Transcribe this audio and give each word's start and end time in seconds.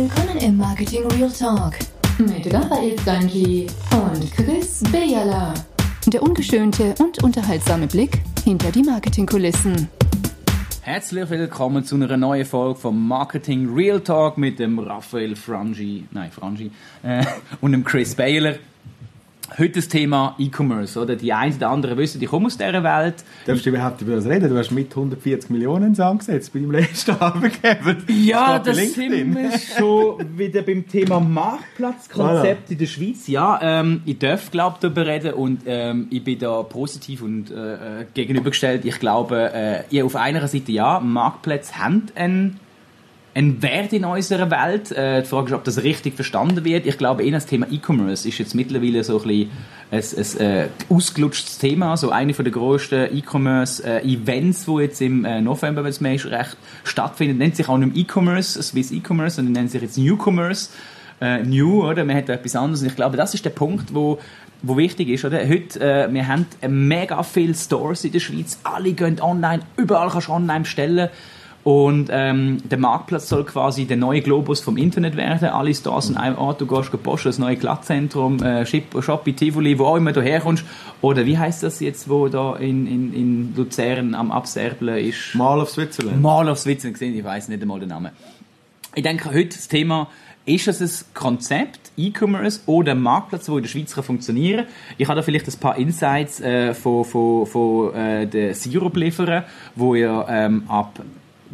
Willkommen 0.00 0.38
im 0.38 0.56
Marketing 0.56 1.04
Real 1.08 1.28
Talk 1.28 1.74
mit 2.18 2.54
Raphael 2.54 2.96
Stanji 3.00 3.66
und 3.90 4.32
Chris 4.32 4.80
Bejala. 4.92 5.52
Der 6.06 6.22
ungeschönte 6.22 6.94
und 7.00 7.20
unterhaltsame 7.24 7.88
Blick 7.88 8.20
hinter 8.44 8.70
die 8.70 8.84
Marketingkulissen. 8.84 9.88
Herzlich 10.82 11.28
willkommen 11.30 11.82
zu 11.82 11.96
einer 11.96 12.16
neuen 12.16 12.44
Folge 12.44 12.78
vom 12.78 13.08
Marketing 13.08 13.74
Real 13.74 14.00
Talk 14.00 14.38
mit 14.38 14.60
dem 14.60 14.78
Raphael 14.78 15.34
Frangi, 15.34 16.04
nein 16.12 16.30
Frangi, 16.30 16.70
äh, 17.02 17.24
und 17.60 17.72
dem 17.72 17.82
Chris 17.82 18.14
Baylor. 18.14 18.54
Heute 19.56 19.70
das 19.70 19.88
Thema 19.88 20.36
E-Commerce, 20.38 21.00
oder? 21.00 21.16
Die 21.16 21.32
einen 21.32 21.56
oder 21.56 21.70
anderen 21.70 21.96
wissen, 21.96 22.22
ich 22.22 22.28
komme 22.28 22.46
aus 22.46 22.58
dieser 22.58 22.84
Welt. 22.84 23.24
Darfst 23.46 23.64
du 23.64 23.70
überhaupt 23.70 24.02
über 24.02 24.16
das 24.16 24.26
reden? 24.26 24.50
Du 24.50 24.58
hast 24.58 24.70
mit 24.70 24.90
140 24.90 25.48
Millionen 25.50 25.98
angesetzt 25.98 26.52
bei 26.52 26.60
deinem 26.60 26.72
letzten 26.72 27.10
Arbeitgeber. 27.20 27.96
Ja, 28.08 28.58
das 28.58 28.76
sind 28.76 29.34
wir 29.34 29.50
schon 29.58 30.38
wieder 30.38 30.62
beim 30.62 30.86
Thema 30.86 31.18
Marktplatzkonzept 31.18 32.68
voilà. 32.68 32.72
in 32.72 32.78
der 32.78 32.86
Schweiz. 32.86 33.26
Ja, 33.26 33.58
ähm, 33.62 34.02
ich 34.04 34.18
darf, 34.18 34.50
glaube 34.50 34.76
ich, 34.76 34.80
darüber 34.80 35.06
reden 35.06 35.32
und 35.32 35.62
ähm, 35.66 36.08
ich 36.10 36.22
bin 36.22 36.38
da 36.38 36.62
positiv 36.62 37.22
und 37.22 37.50
äh, 37.50 38.04
gegenübergestellt. 38.12 38.84
Ich 38.84 39.00
glaube, 39.00 39.50
äh, 39.54 39.82
ihr 39.90 40.04
auf 40.04 40.14
einer 40.14 40.46
Seite 40.46 40.72
ja, 40.72 41.00
Marktplätze 41.00 41.78
haben 41.78 42.06
einen 42.14 42.60
ein 43.34 43.62
Wert 43.62 43.92
in 43.92 44.04
unserer 44.04 44.50
Welt. 44.50 44.90
Äh, 44.92 45.22
die 45.22 45.28
Frage 45.28 45.48
ist, 45.48 45.52
ob 45.54 45.64
das 45.64 45.82
richtig 45.82 46.14
verstanden 46.14 46.64
wird. 46.64 46.86
Ich 46.86 46.98
glaube, 46.98 47.24
eher 47.24 47.32
das 47.32 47.46
Thema 47.46 47.66
E-Commerce 47.70 48.28
ist 48.28 48.38
jetzt 48.38 48.54
mittlerweile 48.54 49.04
so 49.04 49.20
ein 49.20 49.50
bisschen 49.90 50.38
ein, 50.38 50.40
ein 50.40 50.56
äh, 50.56 50.68
ausgelutschtes 50.88 51.58
Thema. 51.58 51.96
So 51.96 52.10
eine 52.10 52.32
der 52.32 52.52
grössten 52.52 53.16
E-Commerce-Events, 53.16 54.62
äh, 54.62 54.70
die 54.70 54.82
jetzt 54.82 55.00
im 55.00 55.24
äh, 55.24 55.40
November, 55.40 55.84
wenn 55.84 55.90
es 55.90 56.00
mir 56.00 56.10
recht 56.10 56.56
stattfindet, 56.84 57.38
nennt 57.38 57.56
sich 57.56 57.68
auch 57.68 57.78
nicht 57.78 57.96
E-Commerce, 57.96 58.62
Swiss 58.62 58.90
E-Commerce, 58.90 59.36
sondern 59.36 59.52
nennt 59.52 59.70
sich 59.70 59.82
jetzt 59.82 59.98
New-Commerce. 59.98 60.70
Äh, 61.20 61.42
new, 61.42 61.84
oder? 61.84 62.04
Man 62.04 62.16
hat 62.16 62.28
etwas 62.28 62.54
anderes. 62.54 62.82
Und 62.82 62.88
ich 62.88 62.96
glaube, 62.96 63.16
das 63.16 63.34
ist 63.34 63.44
der 63.44 63.50
Punkt, 63.50 63.94
wo 63.94 64.18
wo 64.62 64.76
wichtig 64.76 65.08
ist, 65.08 65.24
oder? 65.24 65.46
Heute, 65.48 65.80
äh, 65.80 66.12
wir 66.12 66.26
haben 66.26 66.46
mega 66.66 67.22
viele 67.22 67.54
Stores 67.54 68.04
in 68.04 68.12
der 68.12 68.20
Schweiz. 68.20 68.58
Alle 68.64 68.92
gehen 68.92 69.20
online. 69.20 69.62
Überall 69.76 70.10
kannst 70.10 70.28
du 70.28 70.32
online 70.32 70.60
bestellen. 70.60 71.10
Und 71.68 72.08
ähm, 72.10 72.62
der 72.66 72.78
Marktplatz 72.78 73.28
soll 73.28 73.44
quasi 73.44 73.84
der 73.84 73.98
neue 73.98 74.22
Globus 74.22 74.62
vom 74.62 74.78
Internet 74.78 75.18
werden. 75.18 75.50
Alle 75.50 75.74
Stores 75.74 76.08
in 76.08 76.16
einem 76.16 76.38
Ort, 76.38 76.62
du 76.62 76.66
gehst 76.66 76.90
posten, 77.02 77.28
das 77.28 77.38
neue 77.38 77.56
Glattzentrum, 77.56 78.42
äh, 78.42 78.64
Shopee, 78.64 79.34
Tivoli, 79.34 79.78
wo 79.78 79.84
auch 79.84 79.96
immer 79.96 80.12
du 80.12 80.22
herkommst. 80.22 80.64
Oder 81.02 81.26
wie 81.26 81.36
heißt 81.36 81.62
das 81.62 81.80
jetzt, 81.80 82.08
wo 82.08 82.28
da 82.28 82.56
in, 82.56 82.86
in, 82.86 83.12
in 83.12 83.54
Luzern 83.54 84.14
am 84.14 84.32
Abserblen 84.32 84.96
ist? 84.96 85.34
Mall 85.34 85.60
of 85.60 85.68
Switzerland. 85.68 86.22
Mall 86.22 86.48
of 86.48 86.58
Switzerland, 86.58 86.94
gesehen, 86.94 87.14
ich 87.14 87.22
weiß 87.22 87.48
nicht 87.48 87.60
einmal 87.60 87.80
den 87.80 87.90
Namen. 87.90 88.12
Ich 88.94 89.02
denke, 89.02 89.28
heute 89.34 89.54
das 89.54 89.68
Thema 89.68 90.08
ist 90.46 90.68
es 90.68 90.80
ein 90.80 91.04
Konzept, 91.12 91.92
E-Commerce 91.98 92.60
oder 92.64 92.92
ein 92.92 93.02
Marktplatz, 93.02 93.44
der 93.44 93.56
in 93.56 93.62
der 93.64 93.68
Schweiz 93.68 93.92
funktionieren 93.92 94.64
kann? 94.64 94.74
Ich 94.96 95.06
habe 95.06 95.16
da 95.16 95.22
vielleicht 95.22 95.46
ein 95.46 95.60
paar 95.60 95.76
Insights 95.76 96.40
äh, 96.40 96.72
von, 96.72 97.04
von, 97.04 97.44
von 97.44 97.94
äh, 97.94 98.26
der 98.26 98.54
Sirup 98.54 98.96
liefern, 98.96 99.44
wo 99.76 99.94
ihr 99.94 100.24
ähm, 100.30 100.62
ab 100.68 100.98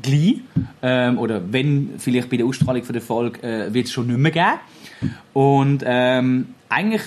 gleich, 0.02 0.36
ähm, 0.82 1.18
oder 1.18 1.40
wenn, 1.52 1.94
vielleicht 1.98 2.30
bei 2.30 2.36
der 2.36 2.46
Ausstrahlung 2.46 2.82
von 2.82 2.92
der 2.92 3.02
Folge, 3.02 3.42
äh, 3.42 3.72
wird 3.72 3.86
es 3.86 3.92
schon 3.92 4.06
nicht 4.06 4.18
mehr 4.18 4.30
geben. 4.30 5.14
Und 5.32 5.82
ähm, 5.86 6.54
eigentlich, 6.68 7.02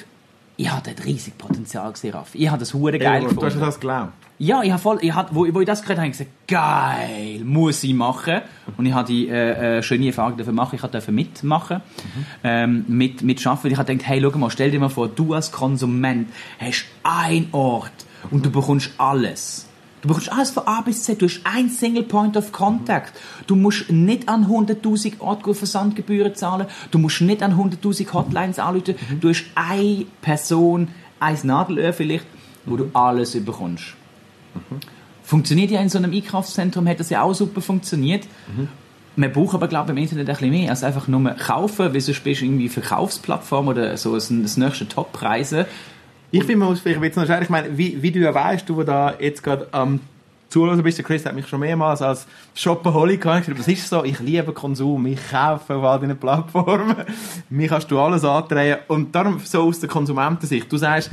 ich 0.58 0.72
hatte 0.72 0.92
ein 0.92 0.98
riesiges 1.04 1.38
Potenzial 1.38 1.92
gesehen, 1.92 2.14
Raffi. 2.14 2.38
Ich 2.40 2.50
habe 2.50 2.60
das 2.60 2.74
hure 2.74 2.98
geil 2.98 3.22
gefunden. 3.22 3.40
Du 3.40 3.46
hast 3.46 3.60
das 3.60 3.80
geglaubt? 3.80 4.14
Ja, 4.40 4.62
ich 4.62 4.72
habe 4.72 4.82
voll, 4.82 5.00
ich 5.02 5.16
hab, 5.16 5.34
wo, 5.34 5.48
wo 5.52 5.62
ich 5.62 5.66
das 5.66 5.82
gehört 5.82 5.98
habe, 5.98 6.10
ich 6.10 6.18
gesagt, 6.18 6.30
geil, 6.48 7.42
muss 7.44 7.84
ich 7.84 7.94
machen. 7.96 8.42
Und 8.78 8.86
ich 8.86 8.94
habe 8.94 9.08
die 9.08 9.28
äh, 9.28 9.78
äh, 9.78 9.84
schöne 9.84 10.08
Erfahrung 10.08 10.38
dafür 10.38 10.54
machen. 10.54 10.76
Ich 10.76 10.82
durfte 10.82 11.12
mitmachen, 11.12 11.78
mhm. 11.78 12.26
ähm, 12.44 12.86
mit, 12.88 13.24
mit. 13.24 13.40
Ich 13.40 13.46
habe 13.48 13.70
gedacht, 13.70 14.08
hey, 14.08 14.22
schau 14.22 14.38
mal, 14.38 14.52
stell 14.52 14.70
dir 14.70 14.80
mal 14.80 14.90
vor, 14.90 15.08
du 15.08 15.34
als 15.34 15.52
Konsument 15.52 16.30
hast 16.60 16.86
einen 17.02 17.48
Ort 17.52 18.06
und 18.30 18.46
du 18.46 18.52
bekommst 18.52 18.92
alles. 19.00 19.67
Du 20.08 20.14
bekommst 20.14 20.32
alles 20.32 20.52
von 20.52 20.66
A 20.68 20.80
bis 20.80 21.04
Z. 21.04 21.22
Du 21.22 21.26
hast 21.26 21.42
ein 21.44 21.68
Single 21.70 22.04
Point 22.04 22.38
of 22.38 22.54
Contact. 22.54 23.12
Du 23.46 23.58
musst 23.58 23.92
nicht 23.92 24.30
an 24.30 24.46
100.000 24.46 25.20
Orte 25.20 25.54
Versandgebühren 25.54 26.34
zahlen. 26.34 26.68
Du 26.92 26.98
musst 26.98 27.20
nicht 27.20 27.44
an 27.44 27.60
100.000 27.60 28.14
Hotlines 28.14 28.58
anrufen. 28.58 28.96
Mhm. 29.10 29.20
Du 29.20 29.28
hast 29.28 29.44
eine 29.56 30.06
Person, 30.22 30.88
ein 31.20 31.38
Nadelöhr 31.44 31.92
vielleicht, 31.92 32.26
wo 32.66 32.78
du 32.78 32.90
alles 32.94 33.34
bekommst. 33.44 33.96
Mhm. 34.56 34.80
Funktioniert 35.24 35.72
ja 35.72 35.82
in 35.82 35.90
so 35.90 35.98
einem 35.98 36.14
Einkaufszentrum, 36.14 36.88
hat 36.88 37.02
das 37.02 37.10
ja 37.10 37.22
auch 37.22 37.34
super 37.34 37.60
funktioniert. 37.60 38.24
Mhm. 38.56 38.70
Man 39.18 39.34
braucht 39.34 39.56
aber, 39.56 39.68
glaube 39.68 39.92
ich, 39.92 39.98
im 39.98 40.04
Internet 40.04 40.30
ein 40.30 40.36
bisschen 40.36 40.52
mehr 40.52 40.70
als 40.70 40.86
einfach 40.86 41.10
nur 41.10 41.22
kaufen, 41.32 41.94
weil 41.94 42.00
sonst 42.00 42.24
bist 42.24 42.40
du 42.40 42.46
irgendwie 42.46 42.70
Verkaufsplattform 42.70 43.68
oder 43.68 43.98
so 43.98 44.14
das 44.14 44.30
nächste 44.30 44.88
Top-Preise. 44.88 45.66
Ich 46.32 46.42
finde, 46.42 46.58
man 46.58 46.70
muss 46.70 46.82
vielleicht 46.82 47.02
jetzt 47.02 47.16
noch 47.16 47.42
ich 47.42 47.50
meine, 47.50 47.78
wie, 47.78 48.02
wie 48.02 48.12
du 48.12 48.20
ja 48.20 48.34
weißt, 48.34 48.68
du, 48.68 48.84
da 48.84 49.16
jetzt 49.20 49.42
gerade 49.42 49.68
am 49.72 50.00
ähm, 50.54 50.84
bist, 50.84 50.98
der 50.98 51.06
Chris 51.06 51.26
hat 51.26 51.36
mich 51.36 51.48
schon 51.48 51.60
mehrmals 51.60 52.02
als 52.02 52.26
Shopaholic 52.56 53.22
gesagt, 53.22 53.50
das 53.58 53.68
ist 53.68 53.88
so, 53.88 54.04
ich 54.04 54.20
liebe 54.20 54.52
Konsum, 54.54 55.06
ich 55.06 55.20
kaufe 55.30 55.76
auf 55.76 55.84
all 55.84 56.00
diesen 56.00 56.18
Plattformen, 56.18 56.96
mir 57.50 57.68
kannst 57.68 57.92
du 57.92 58.00
alles 58.00 58.26
andrehen. 58.26 58.80
Und 58.88 59.14
darum 59.14 59.40
so 59.44 59.62
aus 59.64 59.80
der 59.80 59.90
Konsumentensicht, 59.90 60.72
du 60.72 60.78
sagst, 60.78 61.12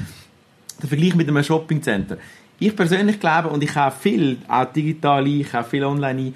der 0.81 0.89
Vergleich 0.89 1.15
mit 1.15 1.29
einem 1.29 1.43
Shoppingcenter. 1.43 2.17
Ich 2.59 2.75
persönlich 2.75 3.21
glaube, 3.21 3.49
und 3.49 3.63
ich 3.63 3.75
kaufe 3.75 4.01
viel, 4.01 4.39
auch 4.49 4.65
digital 4.67 5.25
ein, 5.25 5.41
ich 5.41 5.51
kaufe 5.51 5.71
viel 5.71 5.85
online 5.85 6.21
ein, 6.21 6.35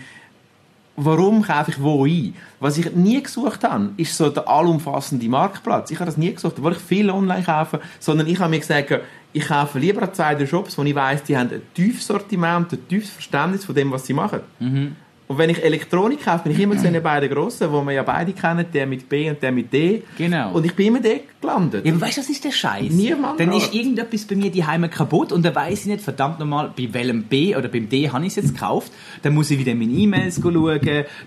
warum 0.99 1.43
kaufe 1.43 1.71
ich 1.71 1.83
wo 1.83 2.05
ein? 2.05 2.35
Was 2.61 2.77
ich 2.77 2.93
nie 2.95 3.23
gesucht 3.23 3.63
habe, 3.65 3.91
ist 3.97 4.17
so 4.17 4.29
der 4.31 4.49
allumfassende 4.49 5.29
Marktplatz. 5.29 5.91
Ich 5.91 5.99
habe 5.99 6.07
das 6.07 6.17
nie 6.17 6.35
gesucht, 6.35 6.63
wo 6.63 6.71
ich 6.71 6.79
viel 6.79 7.09
online 7.11 7.45
kaufe, 7.45 7.81
sondern 8.01 8.27
ich 8.27 8.39
habe 8.41 8.51
mir 8.51 8.59
gesagt, 8.59 8.93
ich 9.33 9.47
kaufe 9.47 9.79
lieber 9.79 10.03
an 10.03 10.13
zwei 10.13 10.47
Shops, 10.47 10.77
wo 10.77 10.83
ich 10.83 10.95
weiß, 10.95 11.23
die 11.23 11.37
haben 11.37 11.51
ein 11.51 11.63
tiefes 11.75 12.07
Sortiment, 12.07 12.73
ein 12.73 12.89
tiefes 12.89 13.11
Verständnis 13.11 13.65
von 13.65 13.75
dem, 13.75 13.91
was 13.93 14.07
sie 14.07 14.15
machen. 14.15 14.41
Mhm. 14.59 14.97
Und 15.29 15.37
wenn 15.37 15.51
ich 15.51 15.63
Elektronik 15.63 16.25
kaufe, 16.25 16.45
bin 16.45 16.53
ich 16.53 16.59
immer 16.59 16.77
zu 16.79 16.91
den 16.91 17.03
beiden 17.03 17.29
grossen, 17.29 17.71
wo 17.71 17.83
wir 17.83 17.93
ja 17.93 18.03
beide 18.03 18.33
kennen, 18.33 18.65
der 18.73 18.87
mit 18.87 19.09
B 19.11 19.29
und 19.29 19.43
der 19.43 19.53
mit 19.53 19.71
D. 19.73 20.03
Genau. 20.17 20.53
Und 20.53 20.65
ich 20.65 20.75
bin 20.75 20.87
immer 20.87 21.01
dort 21.01 21.21
gelandet. 21.41 21.85
Ja, 21.85 21.93
aber 21.93 22.01
weißt 22.01 22.17
du, 22.17 22.21
das 22.23 22.31
ist 22.31 22.45
der 22.45 22.51
Scheiß. 22.51 22.91
Niemand. 22.91 23.39
Dann 23.39 23.53
ist 23.53 23.75
irgendetwas 23.75 24.25
bei 24.25 24.37
mir 24.37 24.51
die 24.51 24.65
Heime 24.65 24.89
kaputt 24.89 25.31
und 25.31 25.45
dann 25.45 25.55
weiß 25.55 25.81
ich 25.81 25.87
nicht, 25.87 26.01
verdammt 26.01 26.39
nochmal, 26.39 26.73
bei 26.75 26.89
welchem 26.93 27.25
B 27.25 27.55
oder 27.55 27.69
beim 27.69 27.91
D 27.91 28.09
habe 28.09 28.25
ich 28.25 28.31
es 28.31 28.37
jetzt 28.37 28.55
gekauft. 28.55 28.91
Dann 29.23 29.35
muss 29.35 29.51
ich 29.51 29.59
wieder 29.59 29.73
in 29.73 29.79
meine 29.79 29.93
E-Mails 29.93 30.41
schauen. 30.43 30.81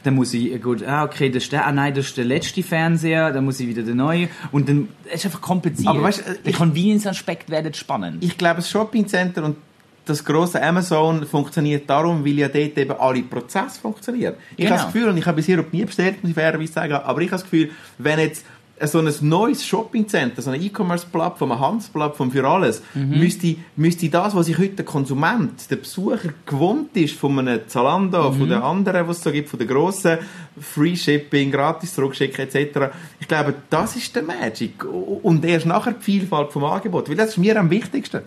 Dann 0.04 0.16
muss 0.16 0.34
ich, 0.34 0.60
gut, 0.62 0.84
ah, 0.84 1.04
okay, 1.04 1.30
das 1.30 1.44
ist 1.44 1.52
der, 1.52 1.68
ah 1.68 1.72
nein, 1.72 1.94
das 1.94 2.08
ist 2.08 2.18
der 2.18 2.26
letzte 2.26 2.64
Fernseher. 2.64 3.32
Dann 3.32 3.46
muss 3.46 3.60
ich 3.60 3.68
wieder 3.68 3.84
den 3.84 3.98
neuen. 3.98 4.30
Und 4.52 4.68
dann 4.68 4.90
ist 5.14 5.26
einfach 5.26 5.42
kompliziert. 5.42 5.88
Aber 5.88 6.02
weißt 6.02 6.24
du, 6.28 6.34
der 6.44 6.54
Convenience-Aspekt 6.54 7.52
wird 7.52 7.78
spannend. 7.78 8.24
Ich 8.24 8.36
glaube, 8.38 8.56
das 8.58 8.70
Shoppingcenter 8.70 9.44
und 9.44 9.58
das 10.06 10.26
große 10.26 10.62
Amazon 10.62 11.26
funktioniert 11.26 11.90
darum, 11.90 12.26
weil 12.26 12.40
ja 12.40 12.48
dort 12.48 12.78
eben 12.78 13.00
alle 13.00 13.22
Prozesse 13.22 13.80
funktionieren. 13.80 14.36
Ich 14.52 14.66
genau. 14.66 14.72
habe 14.72 14.84
das 14.84 14.94
Gefühl, 14.94 15.10
und 15.10 15.18
ich 15.18 15.26
habe 15.26 15.36
bisher 15.36 15.64
nie 15.72 15.86
bestellt, 15.86 16.24
muss 16.24 16.32
ich 16.32 16.36
fairerweise 16.36 16.74
sagen, 16.74 16.94
aber 16.94 17.22
ich 17.22 17.28
habe 17.28 17.42
das 17.42 17.44
Gefühl, 17.44 17.70
wenn 17.98 18.20
jetzt 18.20 18.46
so 18.88 19.00
ein 19.00 19.14
neues 19.22 19.66
Shoppingcenter, 19.66 20.42
so 20.42 20.50
eine 20.50 20.64
E-Commerce-Plattform, 20.64 21.52
eine 21.52 21.62
Handelsplattform 21.62 22.32
für 22.32 22.48
alles, 22.48 22.82
mhm. 22.94 23.20
müsste, 23.20 23.56
müsste 23.76 24.10
das, 24.10 24.36
was 24.36 24.48
sich 24.48 24.58
heute 24.58 24.78
der 24.78 24.86
Konsument, 24.86 25.70
der 25.70 25.76
Besucher 25.76 26.30
gewohnt 26.46 26.96
ist 26.98 27.16
von 27.16 27.38
einem 27.38 27.62
Zalando, 27.68 28.32
mhm. 28.32 28.38
von 28.38 28.50
den 28.50 28.62
anderen, 28.62 29.08
was 29.08 29.18
es 29.18 29.24
so 29.24 29.32
gibt, 29.32 29.50
von 29.50 29.60
den 29.60 29.68
grossen 29.68 30.18
Free 30.60 30.96
Shipping, 30.96 31.52
gratis 31.52 31.94
zurückschicken 31.94 32.48
etc. 32.48 32.94
Ich 33.20 33.28
glaube, 33.28 33.54
das 33.70 33.96
ist 33.96 34.16
der 34.16 34.24
Magic. 34.24 34.84
Und 34.84 35.46
erst 35.46 35.66
nachher 35.66 35.94
die 35.94 36.04
Vielfalt 36.04 36.52
vom 36.52 36.64
Angebot, 36.64 37.10
weil 37.10 37.16
das 37.16 37.30
ist 37.30 37.38
mir 37.38 37.60
am 37.60 37.70
wichtigsten. 37.70 38.22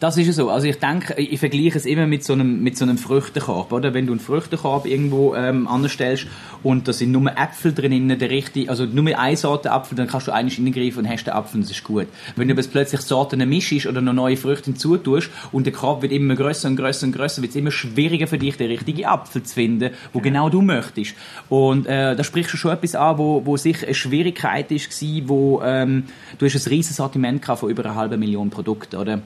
Das 0.00 0.16
ist 0.16 0.32
so. 0.32 0.48
Also 0.48 0.68
ich 0.68 0.78
denke, 0.78 1.20
ich 1.20 1.40
vergleiche 1.40 1.76
es 1.76 1.84
immer 1.84 2.06
mit 2.06 2.22
so 2.22 2.32
einem, 2.32 2.62
mit 2.62 2.78
so 2.78 2.84
einem 2.84 2.98
Früchtekorb, 2.98 3.72
oder? 3.72 3.94
Wenn 3.94 4.06
du 4.06 4.12
einen 4.12 4.20
Früchtekorb 4.20 4.86
irgendwo 4.86 5.34
ähm, 5.34 5.66
anstellst 5.66 6.28
und 6.62 6.86
da 6.86 6.92
sind 6.92 7.10
nur 7.10 7.32
Äpfel 7.36 7.74
drin, 7.74 8.16
der 8.16 8.30
richtige, 8.30 8.70
also 8.70 8.84
nur 8.84 9.18
eine 9.18 9.36
Sorte 9.36 9.72
Apfel, 9.72 9.96
dann 9.96 10.06
kannst 10.06 10.28
du 10.28 10.32
eigentlich 10.32 10.54
hineingreifen 10.54 11.04
und 11.04 11.10
hast 11.10 11.24
den 11.24 11.34
Apfel 11.34 11.56
und 11.56 11.62
das 11.64 11.72
ist 11.72 11.82
gut. 11.82 12.06
Wenn 12.36 12.46
du 12.46 12.54
jetzt 12.54 12.70
plötzlich 12.70 13.00
Sorten 13.00 13.48
mischst 13.48 13.86
oder 13.86 14.00
noch 14.00 14.12
neue 14.12 14.36
Früchte 14.36 14.66
hinzutust 14.66 15.30
und 15.50 15.66
der 15.66 15.72
Korb 15.72 16.02
wird 16.02 16.12
immer 16.12 16.36
größer 16.36 16.68
und 16.68 16.76
größer 16.76 17.04
und 17.04 17.16
größer, 17.16 17.42
wird 17.42 17.50
es 17.50 17.56
immer 17.56 17.72
schwieriger 17.72 18.28
für 18.28 18.38
dich, 18.38 18.56
den 18.56 18.68
richtigen 18.70 19.04
Apfel 19.04 19.42
zu 19.42 19.52
finden, 19.52 19.90
wo 20.12 20.20
genau 20.20 20.48
du 20.48 20.62
möchtest. 20.62 21.16
Und 21.48 21.88
äh, 21.88 22.14
da 22.14 22.22
sprichst 22.22 22.52
du 22.52 22.56
schon 22.56 22.70
etwas 22.70 22.94
an, 22.94 23.18
wo, 23.18 23.44
wo 23.44 23.56
sich 23.56 23.84
eine 23.84 23.94
Schwierigkeit 23.94 24.70
ist, 24.70 24.88
wo 25.26 25.60
ähm, 25.64 26.04
du 26.38 26.46
hast 26.46 26.54
ein 26.54 26.70
riesiges 26.70 26.98
Sortiment 26.98 27.44
von 27.44 27.68
über 27.68 27.84
einer 27.84 27.96
halben 27.96 28.20
Million 28.20 28.50
Produkten, 28.50 28.94
oder? 28.94 29.22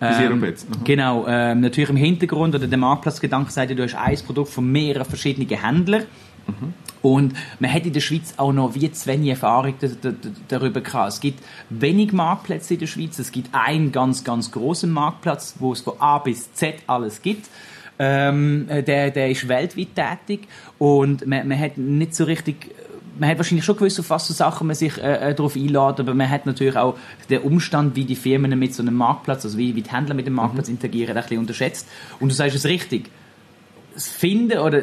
Ähm, 0.00 0.40
mhm. 0.40 0.54
Genau, 0.84 1.26
ähm, 1.26 1.60
natürlich 1.60 1.90
im 1.90 1.96
Hintergrund 1.96 2.54
oder 2.54 2.66
der 2.66 2.78
Marktplatzgedanke 2.78 3.50
sagt, 3.50 3.70
du 3.70 3.82
hast 3.82 3.94
ein 3.94 4.18
Produkt 4.26 4.50
von 4.50 4.70
mehreren 4.70 5.06
verschiedenen 5.06 5.48
Händlern. 5.48 6.04
Mhm. 6.46 6.74
Und 7.02 7.34
man 7.60 7.72
hat 7.72 7.86
in 7.86 7.92
der 7.92 8.00
Schweiz 8.00 8.34
auch 8.36 8.52
noch 8.52 8.74
wie 8.74 8.90
zu 8.90 9.06
wenig 9.06 9.30
Erfahrung 9.30 9.74
darüber 10.48 10.80
gehabt. 10.80 11.12
Es 11.12 11.20
gibt 11.20 11.42
wenig 11.70 12.12
Marktplätze 12.12 12.74
in 12.74 12.80
der 12.80 12.86
Schweiz. 12.88 13.18
Es 13.18 13.30
gibt 13.32 13.54
einen 13.54 13.92
ganz, 13.92 14.24
ganz 14.24 14.50
großen 14.50 14.90
Marktplatz, 14.90 15.54
wo 15.60 15.72
es 15.72 15.82
von 15.82 15.94
A 16.00 16.18
bis 16.18 16.52
Z 16.52 16.74
alles 16.86 17.22
gibt. 17.22 17.48
Ähm, 17.98 18.66
der, 18.68 19.10
der 19.10 19.30
ist 19.30 19.48
weltweit 19.48 19.94
tätig 19.94 20.48
und 20.78 21.26
man, 21.26 21.48
man 21.48 21.58
hat 21.58 21.78
nicht 21.78 22.14
so 22.14 22.24
richtig 22.24 22.74
man 23.18 23.30
hat 23.30 23.38
wahrscheinlich 23.38 23.64
schon 23.64 23.76
gewusst, 23.76 23.98
auf 24.00 24.10
was 24.10 24.26
für 24.26 24.32
Sachen 24.32 24.66
man 24.66 24.76
sich 24.76 24.98
äh, 24.98 25.30
äh 25.30 25.34
darauf 25.34 25.56
einlädt, 25.56 26.00
aber 26.00 26.14
man 26.14 26.28
hat 26.28 26.46
natürlich 26.46 26.76
auch 26.76 26.96
den 27.30 27.42
Umstand, 27.42 27.96
wie 27.96 28.04
die 28.04 28.16
Firmen 28.16 28.58
mit 28.58 28.74
so 28.74 28.82
einem 28.82 28.94
Marktplatz, 28.94 29.44
also 29.44 29.58
wie, 29.58 29.74
wie 29.74 29.82
die 29.82 29.90
Händler 29.90 30.14
mit 30.14 30.26
dem 30.26 30.34
Marktplatz 30.34 30.68
mhm. 30.68 30.74
interagieren, 30.74 31.16
ein 31.16 31.22
bisschen 31.22 31.38
unterschätzt. 31.38 31.88
Und 32.20 32.30
du 32.30 32.34
sagst 32.34 32.56
es 32.56 32.64
richtig. 32.64 33.10
Das 33.94 34.08
Finden 34.08 34.58
oder 34.58 34.82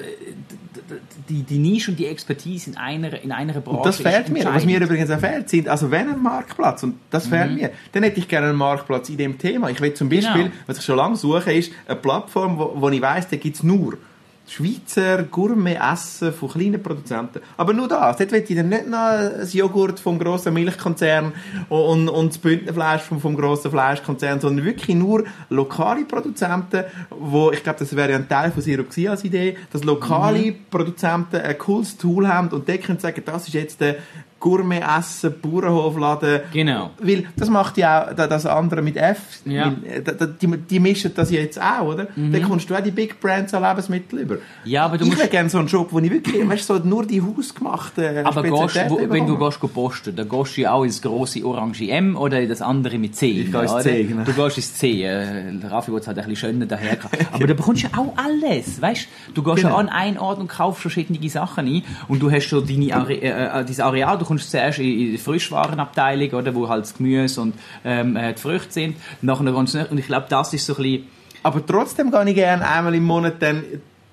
die, 1.30 1.44
die 1.44 1.59
Nische 1.59 1.91
und 1.91 2.00
die 2.00 2.07
Expertise 2.07 2.71
in 2.71 2.77
einer, 2.77 3.21
in 3.21 3.31
einer 3.31 3.53
Branche. 3.53 3.77
Und 3.77 3.85
das 3.85 3.97
fehlt 3.97 4.30
mir. 4.30 4.45
Was 4.45 4.65
mir 4.65 4.81
übrigens 4.81 5.09
auch 5.12 5.19
fehlt, 5.19 5.50
sind, 5.50 5.68
also 5.68 5.91
wenn 5.91 6.09
ein 6.09 6.21
Marktplatz, 6.21 6.83
und 6.83 6.95
das 7.09 7.27
fehlt 7.27 7.51
mhm. 7.51 7.56
mir, 7.56 7.71
dann 7.91 8.03
hätte 8.03 8.19
ich 8.19 8.27
gerne 8.27 8.47
einen 8.47 8.57
Marktplatz 8.57 9.09
in 9.09 9.18
dem 9.18 9.38
Thema. 9.38 9.69
Ich 9.69 9.80
will 9.81 9.94
zum 9.94 10.09
Beispiel, 10.09 10.44
genau. 10.44 10.56
was 10.68 10.80
ich 10.80 10.85
schon 10.85 10.97
lange 10.97 11.15
suche, 11.15 11.53
ist 11.53 11.71
eine 11.88 11.95
Plattform, 11.95 12.57
wo, 12.57 12.74
wo 12.75 12.89
ich 12.89 13.01
weiss, 13.01 13.27
da 13.27 13.38
gibt 13.38 13.57
es 13.57 13.63
nur 13.63 13.97
Schweizer 14.45 15.24
Gourmet-Essen 15.24 16.34
von 16.34 16.50
kleinen 16.50 16.84
Produzenten. 16.84 17.40
Aber 17.57 17.74
nur 17.74 17.88
das. 17.88 18.18
Dort 18.18 18.31
will 18.31 18.44
ich 18.48 18.56
dann 18.56 18.69
nicht 18.69 18.88
noch 18.88 18.98
ein 18.98 19.48
Joghurt 19.51 20.00
vom 20.00 20.19
grossen 20.19 20.54
Milchkonzern 20.54 21.31
und, 21.69 22.10
und 22.10 22.30
das 22.30 22.38
Bündnerfleisch 22.38 23.01
vom, 23.04 23.22
vom 23.22 23.36
grossen 23.36 23.72
Fleischkonzern, 23.72 24.42
sondern 24.42 24.66
wirklich 24.66 24.95
nur 24.95 25.24
lokale 25.50 26.04
Produzenten, 26.04 26.84
wo, 27.10 27.51
ich 27.51 27.63
glaube, 27.63 27.80
das 27.80 27.95
wäre 27.95 28.13
ein 28.16 28.28
Teil 28.28 28.51
von 28.51 28.63
als 29.07 29.24
Idee, 29.24 29.57
dass 29.72 29.84
lokale 29.84 30.51
mhm. 30.51 30.56
Produzenten 30.69 31.38
ein 31.38 31.57
cooles 31.57 31.98
Tool 31.98 32.28
haben 32.28 32.50
und 32.50 32.68
die 32.68 32.78
können 32.78 33.00
sagen, 33.00 33.22
das 33.25 33.48
ist 33.48 33.54
jetzt 33.54 33.80
der 33.81 33.95
Gourmet-Essen, 34.44 35.36
Bauernhofladen. 35.42 36.42
Genau. 36.51 36.90
Weil 37.00 37.28
das 37.38 37.50
macht 37.50 37.78
ja 37.78 38.10
auch 38.10 38.13
das 38.13 38.45
andere 38.45 38.81
mit 38.81 38.98
F. 38.98 39.40
Ja. 39.45 39.74
Äh, 39.86 40.01
die, 40.42 40.48
die 40.57 40.80
mischen 40.81 41.13
das 41.16 41.31
jetzt 41.31 41.62
auch, 41.62 41.94
oder? 41.94 42.07
Mhm. 42.13 42.34
Dann 42.34 42.44
kommst 42.44 42.69
du 42.69 42.75
auch 42.75 42.81
die 42.81 42.92
Big 42.92 43.22
Brands 43.22 43.54
an 43.54 43.63
Lebensmittel 43.63 44.19
über. 44.19 44.38
Ja, 44.66 44.84
aber 44.84 44.98
du 44.98 45.06
ich 45.06 45.12
musst... 45.12 45.31
gerne 45.31 45.48
so 45.48 45.60
einen 45.60 45.69
Shop, 45.69 45.94
wo 45.94 46.00
ich 46.00 46.12
wirklich, 46.12 46.45
weißt 46.45 46.68
so 46.68 46.78
nur 46.80 47.06
die 47.06 47.22
hausgemachten 47.22 48.25
Aber 48.25 48.44
gehst, 48.44 48.90
wo, 48.90 49.00
wenn 49.07 49.25
du 49.25 49.38
gehst 49.38 49.62
posten, 49.74 50.13
dann 50.13 50.28
gehst 50.28 50.57
du 50.57 50.62
ja 50.62 50.74
auch 50.74 50.84
ins 50.84 51.01
grosse 51.01 51.45
Orange 51.45 51.88
M 51.88 52.18
oder 52.18 52.42
in 52.42 52.50
das 52.50 52.62
andere 52.62 52.98
mit 52.98 53.16
C. 53.16 53.28
Ich 53.28 53.51
gehe 53.51 53.81
C, 53.81 54.04
genau. 54.04 54.25
Du 54.25 54.34
gehst 54.34 54.57
ins 54.57 54.74
C. 54.74 55.04
Äh, 55.04 55.54
Raffi 55.69 55.94
wird 55.94 56.06
halt 56.06 56.19
ein 56.19 56.28
bisschen 56.28 56.51
schöner 56.51 56.66
daher. 56.66 56.98
aber 57.31 57.48
da 57.48 57.54
bekommst 57.54 57.84
du 57.84 57.88
ja 57.88 57.98
auch 57.98 58.13
alles, 58.18 58.81
weißt 58.81 59.07
du? 59.36 59.42
gehst 59.42 59.56
genau. 59.56 59.69
ja 59.69 59.75
an 59.78 59.88
einen 59.88 60.18
Ort 60.18 60.40
und 60.40 60.50
kaufst 60.50 60.81
verschiedene 60.81 61.30
Sachen 61.30 61.66
ein 61.66 61.84
und 62.10 62.22
du 62.22 62.30
hast 62.30 62.44
schon 62.44 62.68
deine 62.68 62.94
Are 62.94 63.13
äh, 63.13 63.62
äh, 63.62 63.63
dieses 63.63 63.80
Areal, 63.80 64.18
du 64.18 64.25
kommst 64.33 64.51
zuerst 64.51 64.80
in, 64.80 65.12
die 65.12 65.18
Frischwarenabteilung, 65.18 66.31
oder, 66.31 66.56
wo 66.56 66.68
halt 66.68 66.83
das 66.83 66.95
Gemüse 66.95 67.41
und 67.41 67.53
ähm, 67.85 68.15
äh, 68.15 68.33
die 68.33 68.41
Früchte 68.41 68.71
sind. 68.71 68.97
Nachher 69.21 69.56
und 69.56 69.97
ich 69.97 70.07
glaube, 70.07 70.25
das 70.30 70.53
ist 70.53 70.65
so 70.65 70.74
ein 70.74 70.81
bisschen... 70.81 71.07
Aber 71.44 71.65
trotzdem 71.65 72.09
gehe 72.09 72.30
ich 72.30 72.35
gerne 72.35 72.68
einmal 72.68 72.95
im 72.95 73.03
Monat 73.03 73.35
dann 73.41 73.63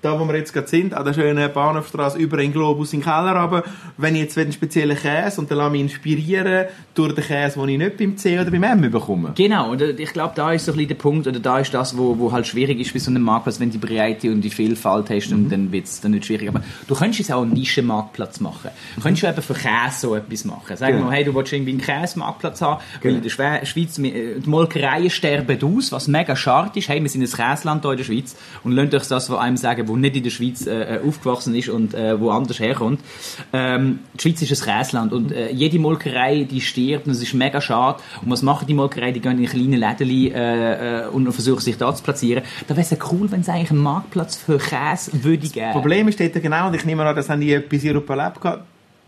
da 0.01 0.19
wo 0.19 0.25
wir 0.25 0.35
jetzt 0.35 0.53
gerade 0.53 0.67
sind, 0.67 0.93
an 0.93 1.05
der 1.05 1.13
schönen 1.13 1.51
Bahnhofstrasse 1.51 2.17
über 2.17 2.37
den 2.37 2.51
Globus 2.51 2.93
in 2.93 2.99
den 2.99 3.05
Keller 3.05 3.35
runter. 3.35 3.63
Wenn 3.97 4.15
ich 4.15 4.21
jetzt 4.21 4.37
einen 4.37 4.51
speziellen 4.51 4.97
Käse 4.97 5.39
und 5.39 5.49
dann 5.51 5.57
lasse 5.59 5.71
mich 5.71 5.81
inspirieren 5.81 6.65
durch 6.95 7.13
den 7.13 7.23
Käse, 7.23 7.59
den 7.59 7.69
ich 7.69 7.77
nicht 7.77 7.97
beim 7.97 8.17
C 8.17 8.39
oder 8.39 8.51
beim 8.51 8.63
M 8.63 8.91
bekomme. 8.91 9.33
Genau, 9.35 9.71
und 9.71 9.81
ich 9.81 10.13
glaube, 10.13 10.33
da 10.35 10.51
ist 10.51 10.65
so 10.65 10.71
ein 10.71 10.77
bisschen 10.77 10.89
der 10.89 10.95
Punkt, 10.95 11.27
oder 11.27 11.39
da 11.39 11.59
ist 11.59 11.73
das, 11.73 11.97
wo, 11.97 12.17
wo 12.17 12.31
halt 12.31 12.47
schwierig 12.47 12.79
ist 12.79 12.93
bei 12.93 12.99
so 12.99 13.11
einem 13.11 13.23
Marktplatz, 13.23 13.59
wenn 13.59 13.71
du 13.71 13.77
die 13.77 13.85
Breite 13.85 14.31
und 14.31 14.41
die 14.41 14.49
Vielfalt 14.49 15.09
hast, 15.09 15.31
mhm. 15.31 15.49
dann 15.49 15.71
wird 15.71 15.85
es 15.85 16.01
dann 16.01 16.11
nicht 16.11 16.25
schwierig. 16.25 16.49
Aber 16.49 16.61
du 16.87 16.95
könntest 16.95 17.19
jetzt 17.19 17.31
auch 17.31 17.43
einen 17.43 17.53
Nischenmarktplatz 17.53 18.39
machen. 18.39 18.71
Du 18.95 19.01
könntest 19.01 19.23
eben 19.23 19.41
für 19.41 19.53
Käse 19.53 19.99
so 19.99 20.15
etwas 20.15 20.45
machen. 20.45 20.75
Sag 20.75 20.91
genau. 20.91 21.05
mal, 21.05 21.11
hey, 21.11 21.23
du 21.23 21.35
willst 21.35 21.53
irgendwie 21.53 21.71
einen 21.71 21.81
Käsemarktplatz 21.81 22.61
haben, 22.61 22.81
genau. 23.01 23.13
weil 23.13 23.17
in 23.17 23.23
der 23.23 23.65
Schweiz, 23.65 23.97
äh, 23.99 24.39
die 24.39 24.49
Molkereien 24.49 25.09
sterben 25.09 25.77
aus, 25.77 25.91
was 25.91 26.07
mega 26.07 26.35
schade 26.35 26.79
ist. 26.79 26.89
Hey, 26.89 27.01
wir 27.01 27.09
sind 27.09 27.21
ein 27.21 27.29
Käseland 27.29 27.83
hier 27.83 27.91
in 27.91 27.97
der 27.97 28.03
Schweiz 28.03 28.35
und 28.63 28.71
lasst 28.71 28.93
euch 28.93 29.07
das 29.07 29.27
von 29.27 29.37
einem 29.37 29.57
sagen, 29.57 29.87
wo 29.91 29.97
nicht 29.97 30.15
in 30.15 30.23
der 30.23 30.29
Schweiz 30.29 30.65
äh, 30.65 30.95
äh, 30.95 30.99
aufgewachsen 31.07 31.53
ist 31.53 31.69
und 31.69 31.93
äh, 31.93 32.19
woanders 32.19 32.59
herkommt. 32.59 33.01
Ähm, 33.51 33.99
die 34.13 34.21
Schweiz 34.21 34.41
ist 34.41 34.61
ein 34.61 34.77
Käsland 34.77 35.13
und 35.13 35.31
äh, 35.31 35.51
jede 35.51 35.79
Molkerei, 35.79 36.47
die 36.49 36.61
stirbt 36.61 37.07
und 37.07 37.11
es 37.11 37.21
ist 37.21 37.33
mega 37.33 37.59
schade. 37.59 37.99
Und 38.23 38.31
was 38.31 38.41
machen 38.41 38.67
die 38.67 38.73
Molkerei? 38.73 39.11
Die 39.11 39.19
gehen 39.19 39.37
in 39.37 39.45
kleine 39.45 39.77
Läden 39.77 40.33
äh, 40.33 41.03
äh, 41.03 41.07
und 41.07 41.31
versuchen 41.31 41.61
sich 41.61 41.77
da 41.77 41.93
zu 41.93 42.03
platzieren. 42.03 42.43
Da 42.67 42.75
wäre 42.75 42.81
es 42.81 42.91
ja 42.91 42.97
cool, 43.11 43.29
wenn 43.31 43.41
es 43.41 43.49
eigentlich 43.49 43.71
einen 43.71 43.81
Marktplatz 43.81 44.37
für 44.37 44.57
Käse 44.57 45.11
würde 45.23 45.47
geben. 45.47 45.65
Das 45.65 45.73
Problem 45.73 46.07
ist 46.07 46.19
dort 46.19 46.33
genau, 46.41 46.67
und 46.67 46.75
ich 46.75 46.85
nehme 46.85 47.03
an, 47.03 47.15
das 47.15 47.29
haben 47.29 47.41
die 47.41 47.57
bei 47.59 47.77
Sirup 47.77 48.09
erlebt 48.09 48.39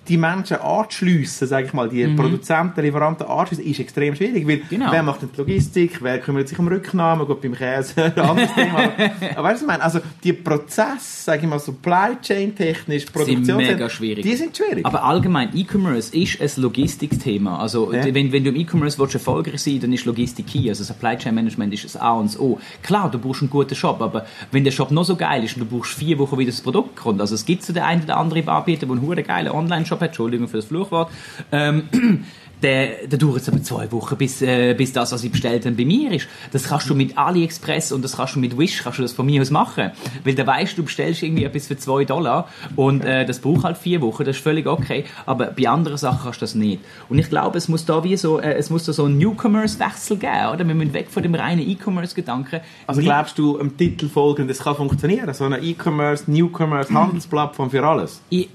die 0.08 0.18
Menschen 0.18 0.58
anzuschliessen, 0.58 1.48
sage 1.48 1.68
ich 1.68 1.74
mal, 1.74 1.90
die 1.90 2.06
mhm. 2.06 2.16
Produzenten, 2.16 2.82
Lieferanten 2.82 3.28
anzuschliessen, 3.28 3.72
ist 3.72 3.80
extrem 3.80 4.16
schwierig, 4.16 4.48
weil 4.48 4.62
genau. 4.70 4.92
wer 4.92 5.04
macht 5.04 5.22
denn 5.22 5.30
die 5.32 5.38
Logistik, 5.38 6.02
wer 6.02 6.20
kümmert 6.20 6.48
sich 6.48 6.60
um 6.60 6.68
Rücknahmen, 6.68 7.26
gut, 7.26 7.42
beim 7.42 7.54
Käse, 7.54 8.06
anderes 8.18 8.54
Thema. 8.54 8.92
Aber 9.36 9.50
weißt 9.50 9.62
du, 9.62 9.66
ich 9.66 9.68
meine, 9.68 9.84
also 9.84 10.00
die 10.24 10.34
Prozesse, 10.34 11.24
sage 11.24 11.44
ich 11.44 11.48
mal, 11.48 11.60
Supply 11.60 12.18
Chain 12.22 12.56
technisch, 12.56 13.06
Produktion, 13.06 13.46
sind 13.46 13.58
mega 13.58 13.90
schwierig. 13.90 14.24
Die 14.24 14.36
sind 14.36 14.56
schwierig. 14.56 14.86
Aber 14.86 15.04
allgemein, 15.04 15.50
E-Commerce 15.54 16.16
ist 16.16 16.42
ein 16.42 16.62
Logistikthema. 16.62 17.60
Also, 17.60 17.94
ja. 17.94 18.04
wenn, 18.14 18.32
wenn 18.32 18.44
du 18.44 18.50
im 18.50 18.56
E-Commerce 18.56 19.02
erfolgreich 19.14 19.62
sein 19.62 19.80
dann 19.80 19.94
ist 19.94 20.06
Logistik 20.06 20.48
key. 20.48 20.70
Also 20.70 20.84
Supply 20.84 21.18
Chain 21.18 21.36
Management 21.36 21.74
ist 21.74 21.86
das 21.86 21.98
A 21.98 22.14
und 22.14 22.28
das 22.28 22.40
O. 22.40 22.60
Klar, 22.82 23.10
du 23.12 23.20
brauchst 23.20 23.42
einen 23.42 23.50
guten 23.50 23.76
Shop, 23.76 24.02
aber 24.02 24.26
wenn 24.52 24.64
der 24.64 24.72
Shop 24.72 24.92
noch 24.92 25.04
so 25.04 25.16
geil 25.16 25.44
ist 25.44 25.58
und 25.58 25.62
du 25.62 25.78
brauchst 25.78 25.94
vier 25.94 26.18
Wochen, 26.20 26.38
wie 26.38 26.46
das 26.46 26.62
Produkt 26.62 26.96
kommt, 26.96 27.22
also 27.22 27.36
es 27.36 27.46
gibt 27.46 27.64
so 27.64 27.74
den 27.74 27.84
einen 27.84 28.04
oder 28.04 28.18
anderen 28.18 28.48
Anbieter, 28.48 28.86
der 28.86 28.96
einen 28.96 29.24
geilen 29.24 29.52
Online-Shop 29.52 29.93
Shop 29.94 30.02
hat, 30.02 30.10
Entschuldigung 30.10 30.48
für 30.48 30.58
das 30.58 30.66
Fluchwort, 30.66 31.12
ähm, 31.52 31.84
der, 32.64 33.08
der 33.08 33.20
dauert 33.20 33.42
es 33.42 33.50
aber 33.50 33.62
zwei 33.62 33.92
Wochen, 33.92 34.16
bis, 34.16 34.42
äh, 34.42 34.74
bis 34.74 34.94
das, 34.94 35.12
was 35.12 35.24
ich 35.24 35.32
bestellt 35.32 35.66
habe, 35.66 35.76
bei 35.76 35.86
mir 35.86 36.12
ist. 36.14 36.28
Das 36.52 36.64
kannst 36.64 36.90
du 36.90 36.96
mit 36.96 37.18
AliExpress 37.18 37.92
und 37.92 38.04
das 38.04 38.16
kannst 38.16 38.36
du 38.36 38.40
mit 38.40 38.58
Wish, 38.58 38.82
kannst 38.84 39.00
du 39.00 39.04
das 39.04 39.12
von 39.12 39.26
mir 39.26 39.42
aus 39.42 39.52
machen. 39.52 39.92
Weil 40.24 40.36
da 40.36 40.48
weißt 40.48 40.78
du, 40.78 40.84
bestellst 40.84 41.24
irgendwie 41.24 41.44
etwas 41.44 41.68
für 41.68 41.78
zwei 41.78 42.06
Dollar 42.06 42.48
und 42.76 43.04
äh, 43.04 43.26
das 43.26 43.40
braucht 43.40 43.66
halt 43.66 43.78
vier 43.78 44.02
Wochen, 44.02 44.24
das 44.24 44.38
ist 44.38 44.44
völlig 44.44 44.66
okay. 44.66 45.04
Aber 45.26 45.48
bei 45.48 45.68
anderen 45.68 45.98
Sachen 45.98 46.22
kannst 46.24 46.42
du 46.42 46.44
das 46.44 46.56
nicht. 46.56 46.80
Und 47.10 47.20
ich 47.20 47.30
glaube, 47.30 47.58
es 47.58 47.68
muss 47.68 47.86
da 47.86 48.04
wie 48.04 48.16
so, 48.16 48.40
äh, 48.40 48.54
es 48.54 48.70
muss 48.70 48.86
da 48.86 48.94
so 48.94 49.06
einen 49.06 49.18
Newcomers-Wechsel 49.18 50.18
geben, 50.18 50.48
oder? 50.54 50.66
Wir 50.66 50.76
müssen 50.76 50.94
weg 50.94 51.08
von 51.10 51.22
dem 51.22 51.36
reinen 51.36 51.68
E-Commerce-Gedanken. 51.68 52.62
Also 52.88 53.02
glaubst 53.02 53.38
du, 53.38 53.58
im 53.58 53.76
Titel 53.76 54.08
folgend, 54.08 54.50
das 54.50 54.60
kann 54.60 54.76
funktionieren? 54.76 55.34
So 55.34 55.44
eine 55.44 55.60
E-Commerce, 55.60 56.32
Newcomers, 56.32 56.90
Handelsplattform 56.90 57.70
für 57.70 57.86
alles? 57.86 58.22
Ich, 58.30 58.50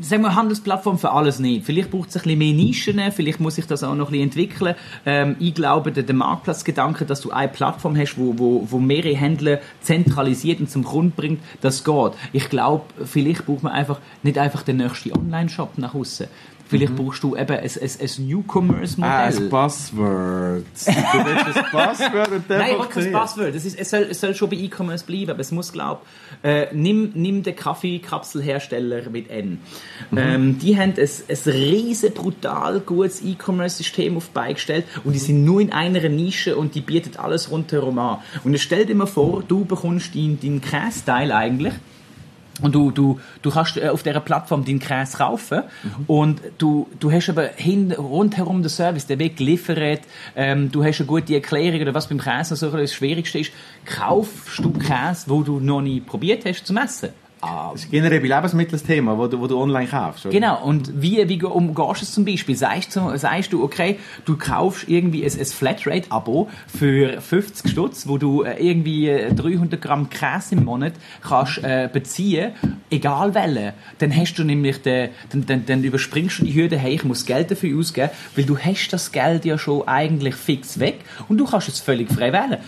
sagen 0.00 0.22
wir, 0.22 0.34
Handelsplattform 0.34 0.98
für 0.98 1.12
alles 1.12 1.38
nicht. 1.38 1.64
Vielleicht 1.64 1.90
braucht 1.90 2.10
es 2.10 2.16
ein 2.16 2.22
bisschen 2.22 2.38
mehr 2.38 2.52
Nischen, 2.52 3.00
vielleicht 3.12 3.40
muss 3.40 3.56
sich 3.56 3.66
das 3.66 3.82
auch 3.82 3.94
noch 3.94 4.08
ein 4.08 4.12
bisschen 4.12 4.24
entwickeln. 4.24 4.74
Ähm, 5.06 5.36
ich 5.38 5.54
glaube, 5.54 5.92
der, 5.92 6.02
der 6.02 6.14
Marktplatzgedanke, 6.14 7.04
dass 7.04 7.20
du 7.20 7.30
eine 7.30 7.48
Plattform 7.48 7.96
hast, 7.96 8.16
wo, 8.16 8.38
wo, 8.38 8.66
wo 8.70 8.78
mehrere 8.78 9.16
Händler 9.16 9.60
zentralisiert 9.80 10.60
und 10.60 10.70
zum 10.70 10.84
Grund 10.84 11.16
bringt, 11.16 11.40
das 11.60 11.84
geht. 11.84 12.12
Ich 12.32 12.48
glaube, 12.48 12.84
vielleicht 13.04 13.46
braucht 13.46 13.62
man 13.62 13.72
einfach 13.72 13.98
nicht 14.22 14.38
einfach 14.38 14.62
den 14.62 14.78
nächsten 14.78 15.12
Online-Shop 15.12 15.78
nach 15.78 15.94
außen. 15.94 16.26
Vielleicht 16.72 16.92
mhm. 16.92 17.04
brauchst 17.04 17.22
du 17.22 17.36
eben 17.36 17.52
ein, 17.52 17.58
ein, 17.58 17.90
ein 18.00 18.26
Newcomers-Modell. 18.28 19.12
Ah, 19.12 19.24
ein 19.24 19.48
Buzzword. 19.50 20.64
du 20.64 21.24
willst 21.26 21.58
ein 21.58 21.64
Buzzword 21.70 22.30
und 22.30 22.44
dann 22.48 22.58
Nein, 22.58 22.70
ich 22.72 22.96
will 22.96 23.04
kein 23.04 23.12
Buzzword. 23.12 23.54
Es, 23.54 23.66
ist, 23.66 23.78
es, 23.78 23.90
soll, 23.90 24.06
es 24.10 24.20
soll 24.20 24.34
schon 24.34 24.48
bei 24.48 24.56
E-Commerce 24.56 25.04
bleiben, 25.04 25.30
aber 25.30 25.40
es 25.40 25.52
muss, 25.52 25.70
glaube 25.70 26.00
äh, 26.42 26.68
nimm, 26.72 27.12
nimm 27.14 27.42
den 27.42 27.54
Kaffeekapselhersteller 27.54 29.10
mit 29.10 29.28
N. 29.28 29.60
Mhm. 30.10 30.18
Ähm, 30.18 30.58
die 30.58 30.78
haben 30.78 30.94
ein, 30.96 31.08
ein 31.28 31.52
riesen, 31.52 32.14
brutal 32.14 32.80
gutes 32.80 33.22
E-Commerce-System 33.22 34.16
auf 34.16 34.30
beigestellt 34.30 34.86
und 35.04 35.12
die 35.12 35.18
sind 35.18 35.44
nur 35.44 35.60
in 35.60 35.72
einer 35.72 36.08
Nische 36.08 36.56
und 36.56 36.74
die 36.74 36.80
bietet 36.80 37.18
alles 37.18 37.50
rundherum 37.50 37.98
an. 37.98 38.18
Und 38.44 38.52
jetzt 38.52 38.62
stell 38.62 38.86
dir 38.86 38.94
mal 38.94 39.06
vor, 39.06 39.42
du 39.46 39.66
bekommst 39.66 40.14
deinen 40.14 40.40
dein 40.40 40.62
Kästeil 40.62 41.32
eigentlich 41.32 41.74
und 42.60 42.74
du, 42.74 42.90
du, 42.90 43.18
du 43.40 43.50
kannst 43.50 43.76
äh, 43.76 43.88
auf 43.88 44.02
dieser 44.02 44.20
Plattform 44.20 44.64
deinen 44.64 44.78
Käse 44.78 45.16
kaufen 45.16 45.62
mhm. 45.82 46.04
und 46.06 46.40
du, 46.58 46.88
du 47.00 47.10
hast 47.10 47.28
aber 47.30 47.48
hin, 47.56 47.92
rundherum 47.92 48.62
den 48.62 48.68
Service, 48.68 49.06
der 49.06 49.18
wird 49.18 49.36
geliefert, 49.36 50.02
ähm, 50.36 50.70
du 50.70 50.84
hast 50.84 51.00
eine 51.00 51.06
gute 51.06 51.34
Erklärung 51.34 51.80
oder 51.80 51.94
was 51.94 52.08
beim 52.08 52.20
Käse 52.20 52.56
so 52.56 52.70
das 52.70 52.92
Schwierigste 52.92 53.38
ist, 53.38 53.52
kaufst 53.86 54.58
du 54.58 54.72
Käse, 54.72 55.24
wo 55.28 55.42
du 55.42 55.60
noch 55.60 55.80
nie 55.80 56.00
probiert 56.00 56.44
hast 56.44 56.66
zu 56.66 56.72
messen. 56.72 57.10
Ah. 57.42 57.70
Das 57.72 57.82
ist 57.82 57.90
generell 57.90 58.20
bei 58.20 58.28
Lebensmitteln 58.28 58.70
das 58.70 58.84
Thema, 58.84 59.18
wo 59.18 59.26
du, 59.26 59.40
wo 59.40 59.48
du 59.48 59.60
online 59.60 59.88
kaufst. 59.88 60.26
Oder? 60.26 60.32
Genau, 60.32 60.62
und 60.62 61.02
wie, 61.02 61.28
wie 61.28 61.42
umgehst 61.42 62.00
du 62.00 62.04
es 62.04 62.12
zum 62.12 62.24
Beispiel? 62.24 62.54
Sagst 62.54 62.94
du, 62.94 63.16
sagst 63.18 63.52
du, 63.52 63.64
okay, 63.64 63.98
du 64.24 64.36
kaufst 64.36 64.88
irgendwie 64.88 65.24
ein, 65.24 65.32
ein 65.36 65.44
Flatrate-Abo 65.44 66.48
für 66.68 67.20
50 67.20 67.72
Stutz, 67.72 68.06
wo 68.06 68.16
du 68.16 68.44
äh, 68.44 68.64
irgendwie 68.64 69.08
300 69.34 69.72
äh, 69.72 69.76
Gramm 69.76 70.08
Käse 70.08 70.54
im 70.54 70.66
Monat 70.66 70.92
kannst 71.20 71.58
äh, 71.64 71.90
beziehen, 71.92 72.52
egal 72.90 73.34
welche. 73.34 73.74
Dann 73.98 74.16
hast 74.16 74.34
du 74.34 74.44
nämlich 74.44 74.80
den, 74.80 75.10
dann, 75.30 75.44
dann, 75.44 75.66
dann 75.66 75.82
überspringst 75.82 76.38
du 76.38 76.44
die 76.44 76.54
Hürde, 76.54 76.78
hey, 76.78 76.94
ich 76.94 77.02
muss 77.02 77.26
Geld 77.26 77.50
dafür 77.50 77.76
ausgeben, 77.76 78.10
weil 78.36 78.44
du 78.44 78.56
hast 78.56 78.90
das 78.90 79.10
Geld 79.10 79.44
ja 79.44 79.58
schon 79.58 79.88
eigentlich 79.88 80.36
fix 80.36 80.78
weg 80.78 81.00
und 81.28 81.38
du 81.38 81.44
kannst 81.44 81.68
es 81.68 81.80
völlig 81.80 82.08
frei 82.08 82.32
wählen. 82.32 82.58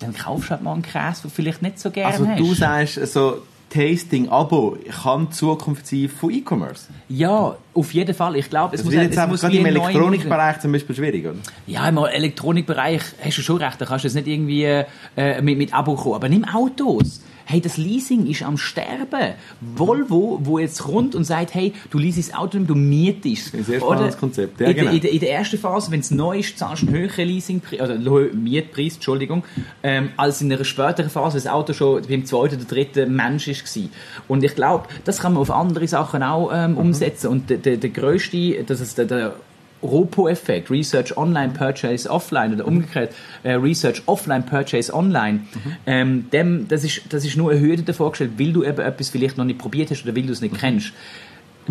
Dann 0.00 0.14
kaufst 0.14 0.48
du 0.48 0.50
halt 0.50 0.62
mal 0.62 0.74
einen 0.74 0.82
Käse, 0.82 1.22
den 1.22 1.22
du 1.22 1.28
vielleicht 1.30 1.62
nicht 1.62 1.80
so 1.80 1.90
gerne 1.90 2.12
also, 2.12 2.26
hast. 2.26 2.32
Also 2.32 2.44
du 2.44 2.54
sagst, 2.54 3.12
so 3.14 3.42
Tasting-Abo 3.70 4.78
kann 5.02 5.26
die 5.26 5.30
Zukunft 5.30 5.86
sein 5.86 6.08
von 6.08 6.30
E-Commerce? 6.30 6.86
Ja, 7.08 7.56
auf 7.74 7.94
jeden 7.94 8.14
Fall. 8.14 8.36
Ich 8.36 8.48
glaube, 8.48 8.74
es 8.74 8.82
das 8.82 8.84
muss, 8.86 8.94
jetzt 8.94 9.16
es 9.16 9.26
muss 9.28 9.40
gerade 9.40 9.56
im 9.56 9.66
Elektronikbereich 9.66 10.60
zum 10.60 10.72
Beispiel 10.72 10.96
schwierig, 10.96 11.26
oder? 11.26 11.36
Ja, 11.66 11.88
im 11.88 11.98
Elektronikbereich 11.98 13.02
hast 13.22 13.38
du 13.38 13.42
schon 13.42 13.58
recht. 13.58 13.80
Da 13.80 13.86
kannst 13.86 14.04
du 14.04 14.08
jetzt 14.08 14.14
nicht 14.14 14.26
irgendwie 14.26 14.64
äh, 14.64 15.42
mit, 15.42 15.58
mit 15.58 15.74
Abo 15.74 15.94
kommen. 15.94 16.14
Aber 16.14 16.28
nimm 16.28 16.44
Autos 16.44 17.20
Hey, 17.50 17.62
das 17.62 17.78
Leasing 17.78 18.26
ist 18.26 18.42
am 18.42 18.58
Sterben. 18.58 19.32
Volvo, 19.62 20.38
wo 20.42 20.58
jetzt 20.58 20.82
kommt 20.82 21.14
und 21.14 21.24
sagt, 21.24 21.54
hey, 21.54 21.72
du 21.88 21.96
leasest 21.96 22.28
das 22.32 22.38
Auto, 22.38 22.58
du 22.58 22.74
mietest. 22.74 23.54
Ein 23.54 23.64
sehr 23.64 23.80
spannendes 23.80 24.18
Konzept. 24.18 24.60
Ja, 24.60 24.66
in, 24.68 24.76
genau. 24.76 24.90
der, 24.90 25.02
in, 25.04 25.14
in 25.14 25.20
der 25.20 25.32
ersten 25.32 25.56
Phase, 25.56 25.90
wenn 25.90 26.00
es 26.00 26.10
neu 26.10 26.40
ist, 26.40 26.58
zahlst 26.58 26.82
du 26.82 26.88
einen 26.88 26.96
höheren 26.96 27.26
Leasingpreis, 27.26 27.80
oder 27.80 27.96
Mietpreis, 28.34 28.96
Entschuldigung, 28.96 29.44
ähm, 29.82 30.10
als 30.18 30.42
in 30.42 30.52
einer 30.52 30.62
späteren 30.62 31.08
Phase, 31.08 31.36
wenn 31.36 31.44
das 31.44 31.50
Auto 31.50 31.72
schon 31.72 32.02
beim 32.06 32.26
zweiten 32.26 32.56
oder 32.56 32.64
dritten 32.66 33.16
Mensch 33.16 33.48
war. 33.48 33.88
Und 34.28 34.44
ich 34.44 34.54
glaube, 34.54 34.86
das 35.04 35.20
kann 35.20 35.32
man 35.32 35.40
auf 35.40 35.50
andere 35.50 35.88
Sachen 35.88 36.22
auch 36.22 36.50
ähm, 36.52 36.72
Mhm. 36.72 36.76
umsetzen. 36.76 37.28
Und 37.28 37.48
der, 37.48 37.56
der, 37.56 37.78
der 37.78 37.90
grösste, 37.90 38.62
das 38.64 38.80
ist 38.82 38.98
der, 38.98 39.06
der 39.06 39.34
ROPO-Effekt, 39.82 40.70
Research 40.70 41.16
Online, 41.16 41.52
Purchase 41.52 42.10
Offline 42.10 42.54
oder 42.54 42.66
umgekehrt 42.66 43.14
äh, 43.42 43.52
Research 43.52 44.02
Offline, 44.06 44.44
Purchase 44.44 44.92
Online, 44.92 45.40
ähm, 45.86 46.28
dem, 46.32 46.66
das, 46.68 46.84
ist, 46.84 47.02
das 47.10 47.24
ist 47.24 47.36
nur 47.36 47.50
eine 47.50 47.60
Hürde 47.60 47.82
davor 47.82 48.10
gestellt, 48.10 48.32
weil 48.38 48.52
du 48.52 48.64
eben 48.64 48.80
etwas 48.80 49.08
vielleicht 49.10 49.38
noch 49.38 49.44
nicht 49.44 49.58
probiert 49.58 49.90
hast 49.90 50.04
oder 50.04 50.16
weil 50.16 50.24
du 50.24 50.32
es 50.32 50.40
nicht 50.40 50.58
kennst. 50.58 50.92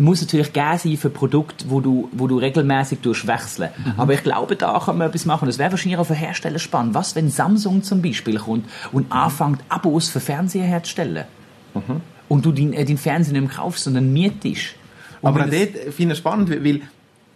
Muss 0.00 0.20
natürlich 0.20 0.52
gegeben 0.52 0.78
sein 0.78 0.96
für 0.96 1.10
Produkte, 1.10 1.64
wo 1.68 1.80
du, 1.80 2.08
wo 2.12 2.28
du 2.28 2.38
regelmäßig 2.38 3.00
wechseln. 3.02 3.70
Aber 3.96 4.14
ich 4.14 4.22
glaube, 4.22 4.54
da 4.54 4.78
kann 4.78 4.96
man 4.96 5.08
etwas 5.08 5.24
machen. 5.24 5.46
Das 5.46 5.58
wäre 5.58 5.72
wahrscheinlich 5.72 5.98
auch 5.98 6.06
für 6.06 6.14
Hersteller 6.14 6.60
spannend. 6.60 6.94
Was, 6.94 7.16
wenn 7.16 7.30
Samsung 7.30 7.82
zum 7.82 8.00
Beispiel 8.00 8.38
kommt 8.38 8.64
und 8.92 9.10
anfängt, 9.10 9.58
Abos 9.68 10.08
für 10.08 10.20
Fernseher 10.20 10.62
herzustellen? 10.62 11.24
Und 12.28 12.44
du 12.44 12.52
den, 12.52 12.74
äh, 12.74 12.84
den 12.84 12.96
Fernseher 12.96 13.32
nicht 13.32 13.48
mehr 13.48 13.56
kaufst, 13.56 13.84
sondern 13.84 14.12
mietest. 14.12 14.76
Und 15.20 15.30
Aber 15.30 15.40
dort 15.40 15.92
finde 15.92 16.12
ich 16.12 16.18
spannend, 16.18 16.50
weil 16.50 16.82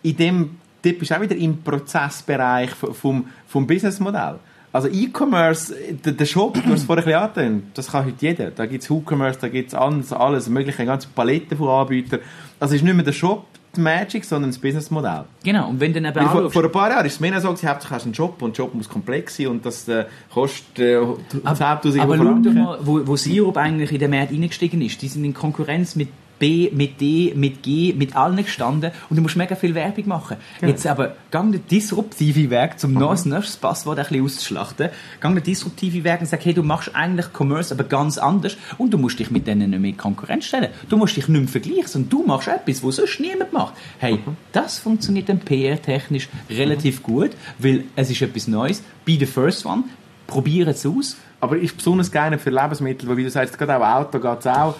in 0.02 0.16
dem, 0.16 0.58
dort 0.82 0.98
bist 0.98 1.10
du 1.10 1.16
auch 1.16 1.20
wieder 1.20 1.36
im 1.36 1.62
Prozessbereich 1.62 2.70
vom, 2.70 3.26
vom 3.46 3.66
Businessmodell. 3.66 4.38
Also 4.72 4.88
E-Commerce, 4.88 5.74
der, 6.04 6.12
der 6.14 6.24
Shop, 6.24 6.54
du 6.54 6.62
hast 6.64 6.80
es 6.80 6.84
vorhin 6.84 7.14
angetönt, 7.14 7.64
das 7.74 7.92
kann 7.92 8.06
heute 8.06 8.16
jeder. 8.20 8.50
Da 8.50 8.64
gibt 8.64 8.82
es 8.82 8.90
WooCommerce, 8.90 9.38
da 9.40 9.48
gibt 9.48 9.68
es 9.68 9.74
alles, 9.74 10.12
alles 10.12 10.48
mögliche, 10.48 10.78
eine 10.78 10.86
ganze 10.86 11.08
Palette 11.14 11.56
von 11.56 11.68
Anbietern. 11.68 12.20
Also 12.58 12.74
ist 12.74 12.82
nicht 12.82 12.94
mehr 12.94 13.04
der 13.04 13.12
Shop 13.12 13.44
die 13.76 13.80
Magic, 13.80 14.24
sondern 14.24 14.50
das 14.50 14.58
Businessmodell. 14.58 15.24
Genau, 15.44 15.68
und 15.68 15.80
wenn 15.80 15.92
du 15.92 16.00
dann 16.00 16.14
eben 16.14 16.30
vor, 16.30 16.50
vor 16.50 16.64
ein 16.64 16.72
paar 16.72 16.90
Jahren 16.90 17.06
ist 17.06 17.14
es 17.14 17.20
mehr 17.20 17.40
so, 17.40 17.48
gewesen, 17.48 17.68
hauptsächlich 17.68 17.94
hast 17.94 18.04
du 18.04 18.08
einen 18.08 18.14
Job 18.14 18.42
und 18.42 18.56
der 18.56 18.64
Job 18.64 18.74
muss 18.74 18.88
komplex 18.88 19.36
sein 19.36 19.48
und 19.48 19.64
das 19.64 19.88
äh, 19.88 20.04
kostet 20.32 20.78
äh, 20.78 20.98
10'000 20.98 22.00
Aber 22.00 22.16
schau 22.16 22.24
mal, 22.24 22.78
wo, 22.82 23.06
wo 23.06 23.16
Sirup 23.16 23.56
eigentlich 23.56 23.92
in 23.92 23.98
den 23.98 24.10
Markt 24.10 24.32
eingestiegen 24.32 24.82
ist. 24.82 25.00
Die 25.00 25.08
sind 25.08 25.24
in 25.24 25.34
Konkurrenz 25.34 25.96
mit 25.96 26.08
B, 26.42 26.70
mit 26.72 27.00
D, 27.00 27.34
mit 27.36 27.62
G, 27.62 27.92
mit 27.92 28.16
allen 28.16 28.34
gestanden 28.34 28.90
und 29.08 29.16
du 29.16 29.22
musst 29.22 29.36
mega 29.36 29.54
viel 29.54 29.76
Werbung 29.76 30.08
machen. 30.08 30.38
Jetzt 30.60 30.84
aber, 30.88 31.14
gang 31.30 31.52
den 31.52 31.64
disruptive 31.70 32.50
Weg, 32.50 32.80
zum 32.80 32.94
noch 32.94 33.12
ein 33.12 33.30
nächstes 33.30 33.56
Passwort 33.58 34.00
ein 34.00 34.06
bisschen 34.06 34.24
auszuschlachten, 34.24 34.88
gang 35.20 35.36
den 35.36 35.44
disruptive 35.44 36.02
Weg 36.02 36.18
und 36.18 36.26
sag, 36.26 36.44
hey, 36.44 36.52
du 36.52 36.64
machst 36.64 36.96
eigentlich 36.96 37.26
Commerce, 37.32 37.72
aber 37.72 37.84
ganz 37.84 38.18
anders 38.18 38.56
und 38.76 38.92
du 38.92 38.98
musst 38.98 39.20
dich 39.20 39.30
mit 39.30 39.46
denen 39.46 39.70
nicht 39.70 39.78
mehr 39.78 39.90
in 39.90 39.96
Konkurrenz 39.96 40.46
stellen. 40.46 40.70
Du 40.88 40.96
musst 40.96 41.16
dich 41.16 41.28
nicht 41.28 41.40
mehr 41.40 41.48
vergleichen, 41.48 41.86
sondern 41.86 42.10
du 42.10 42.26
machst 42.26 42.48
etwas, 42.48 42.82
was 42.82 42.96
sonst 42.96 43.20
niemand 43.20 43.52
macht. 43.52 43.74
Hey, 44.00 44.18
das 44.50 44.80
funktioniert 44.80 45.28
dann 45.28 45.38
PR-technisch 45.38 46.28
relativ 46.50 47.04
gut, 47.04 47.30
weil 47.58 47.84
es 47.94 48.10
ist 48.10 48.20
etwas 48.20 48.48
Neues. 48.48 48.82
Be 49.04 49.16
the 49.16 49.26
first 49.26 49.64
one. 49.64 49.84
Probiere 50.26 50.70
es 50.70 50.84
aus. 50.84 51.16
Aber 51.40 51.56
ist 51.56 51.76
besonders 51.76 52.10
gerne 52.12 52.38
für 52.38 52.50
Lebensmittel, 52.50 53.08
weil 53.08 53.16
wie 53.16 53.24
du 53.24 53.30
sagst, 53.30 53.58
gerade 53.58 53.76
auch 53.76 54.00
Auto 54.00 54.20
geht 54.20 54.38
es 54.40 54.46
auch. 54.46 54.76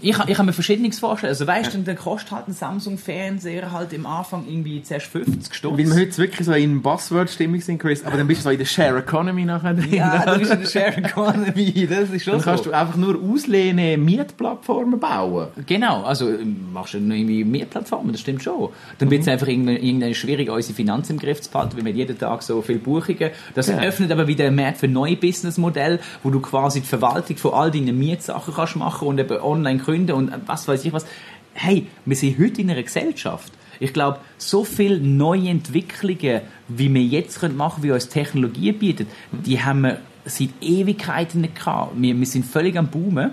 Ich, 0.00 0.16
ich 0.26 0.34
kann 0.36 0.46
mir 0.46 0.52
Verschiedenes 0.52 0.98
vorstellen. 0.98 1.30
Also 1.30 1.46
weißt 1.46 1.74
du, 1.74 1.78
dann 1.78 1.96
kostet 1.96 2.32
halt 2.32 2.48
ein 2.48 2.52
Samsung-Fernseher 2.52 3.70
halt 3.72 3.92
im 3.92 4.06
Anfang 4.06 4.44
irgendwie 4.48 4.82
zuerst 4.82 5.06
50 5.06 5.54
Stutz. 5.54 5.72
Weil 5.78 5.86
wir 5.86 5.94
heute 5.94 6.18
wirklich 6.18 6.46
so 6.46 6.52
in 6.52 6.82
Buzzword-Stimmung 6.82 7.60
sind, 7.60 7.78
Chris, 7.78 8.04
aber 8.04 8.16
dann 8.16 8.26
bist 8.26 8.40
du 8.40 8.44
so 8.44 8.50
in 8.50 8.58
der 8.58 8.64
Share 8.64 8.98
Economy 8.98 9.44
nachher 9.44 9.74
drin. 9.74 9.92
ja, 9.94 10.24
du 10.34 10.38
bist 10.40 10.52
in 10.52 10.60
der 10.60 10.66
Share 10.68 10.96
Economy, 10.96 11.86
das 11.88 12.10
ist 12.10 12.24
schon 12.24 12.34
Dann 12.34 12.42
kannst 12.42 12.64
so. 12.64 12.70
du 12.70 12.76
einfach 12.76 12.96
nur 12.96 13.20
auslehnen, 13.22 14.04
Mietplattformen 14.04 14.98
bauen. 14.98 15.48
Genau, 15.66 16.02
also 16.02 16.28
ähm, 16.28 16.66
machst 16.72 16.94
du 16.94 16.98
dann 16.98 17.10
irgendwie 17.12 17.44
mehr 17.44 17.66
Plattformen, 17.66 18.12
das 18.12 18.20
stimmt 18.20 18.42
schon. 18.42 18.70
Dann 18.98 19.10
wird 19.10 19.22
es 19.22 19.28
einfach 19.28 19.46
irgendwann, 19.46 19.76
irgendwann 19.76 20.14
schwierig, 20.14 20.50
unsere 20.50 20.74
Finanzen 20.74 21.12
im 21.12 21.18
Griff 21.18 21.40
zu 21.40 21.50
behalten, 21.50 21.76
weil 21.76 21.84
wir 21.84 21.92
jeden 21.92 22.18
Tag 22.18 22.42
so 22.42 22.62
viel 22.62 22.78
Buchungen. 22.78 23.30
Das 23.54 23.68
Ja. 23.68 23.78
öffnet 23.78 24.10
aber 24.10 24.26
wieder 24.26 24.46
einen 24.46 24.56
Markt 24.56 24.78
für 24.78 24.88
neue 24.88 25.16
Businessmodelle, 25.16 26.00
wo 26.22 26.30
du 26.30 26.40
quasi 26.40 26.80
die 26.80 26.86
Verwaltung 26.88 27.36
von 27.36 27.54
all 27.54 27.70
deinen 27.70 27.96
Mietsachen 27.98 28.52
kannst 28.54 28.76
machen 28.76 29.06
und 29.08 29.18
eben 29.18 29.35
online 29.42 29.78
gründen 29.78 30.12
und 30.12 30.32
was 30.46 30.68
weiß 30.68 30.84
ich 30.84 30.92
was. 30.92 31.06
Hey, 31.54 31.86
wir 32.04 32.16
sind 32.16 32.38
heute 32.38 32.60
in 32.60 32.70
einer 32.70 32.82
Gesellschaft. 32.82 33.52
Ich 33.80 33.92
glaube, 33.92 34.18
so 34.38 34.64
viele 34.64 34.98
neue 35.00 35.48
Entwicklungen, 35.48 36.42
wie 36.68 36.92
wir 36.92 37.02
jetzt 37.02 37.40
können 37.40 37.56
machen 37.56 37.82
wie 37.82 37.90
uns 37.90 38.08
Technologie 38.08 38.72
bietet, 38.72 39.08
die 39.32 39.62
haben 39.62 39.82
wir 39.82 39.98
seit 40.24 40.50
Ewigkeiten 40.60 41.42
nicht 41.42 41.56
gehabt. 41.56 41.92
Wir, 41.96 42.18
wir 42.18 42.26
sind 42.26 42.44
völlig 42.44 42.76
am 42.76 42.88
Boomen. 42.88 43.32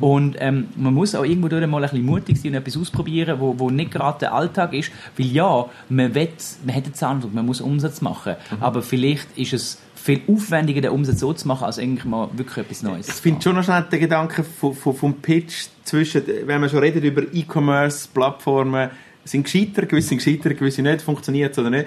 Und 0.00 0.36
ähm, 0.38 0.68
man 0.76 0.94
muss 0.94 1.14
auch 1.14 1.24
irgendwo 1.24 1.48
durch 1.48 1.66
mal 1.66 1.82
ein 1.82 1.90
bisschen 1.90 2.06
mutig 2.06 2.40
sein 2.40 2.52
und 2.52 2.58
etwas 2.58 2.76
ausprobieren, 2.76 3.40
wo, 3.40 3.58
wo 3.58 3.70
nicht 3.70 3.90
gerade 3.90 4.20
der 4.20 4.34
Alltag 4.34 4.74
ist. 4.74 4.92
Weil 5.16 5.26
ja, 5.26 5.66
man, 5.88 6.14
will, 6.14 6.28
man 6.64 6.74
hat 6.74 6.84
einen 6.84 6.94
Zahndruck, 6.94 7.34
man 7.34 7.46
muss 7.46 7.60
Umsatz 7.60 8.00
machen. 8.00 8.36
Aber 8.60 8.82
vielleicht 8.82 9.36
ist 9.36 9.52
es 9.52 9.78
viel 10.02 10.20
aufwendiger, 10.26 10.80
den 10.80 10.90
Umsatz 10.90 11.20
so 11.20 11.32
zu 11.32 11.46
machen, 11.48 11.64
als 11.64 11.78
eigentlich 11.78 12.04
mal 12.04 12.28
wirklich 12.32 12.58
etwas 12.58 12.82
Neues. 12.82 13.08
Ich 13.08 13.14
finde 13.14 13.40
schon 13.42 13.54
noch 13.56 13.64
schnell 13.64 13.82
den 13.90 14.00
Gedanken 14.00 14.44
vom, 14.44 14.74
vom, 14.74 14.94
vom 14.96 15.14
Pitch 15.14 15.66
zwischen, 15.84 16.22
wenn 16.46 16.60
man 16.60 16.68
schon 16.70 16.80
redet 16.80 17.04
über 17.04 17.22
E-Commerce-Plattformen, 17.32 18.90
sind 19.24 19.44
gescheitert, 19.44 19.88
gewisse 19.88 20.08
sind 20.08 20.18
gescheitert, 20.18 20.58
gewisse 20.58 20.82
nicht, 20.82 21.02
funktioniert 21.02 21.56
oder 21.58 21.70
nicht. 21.70 21.86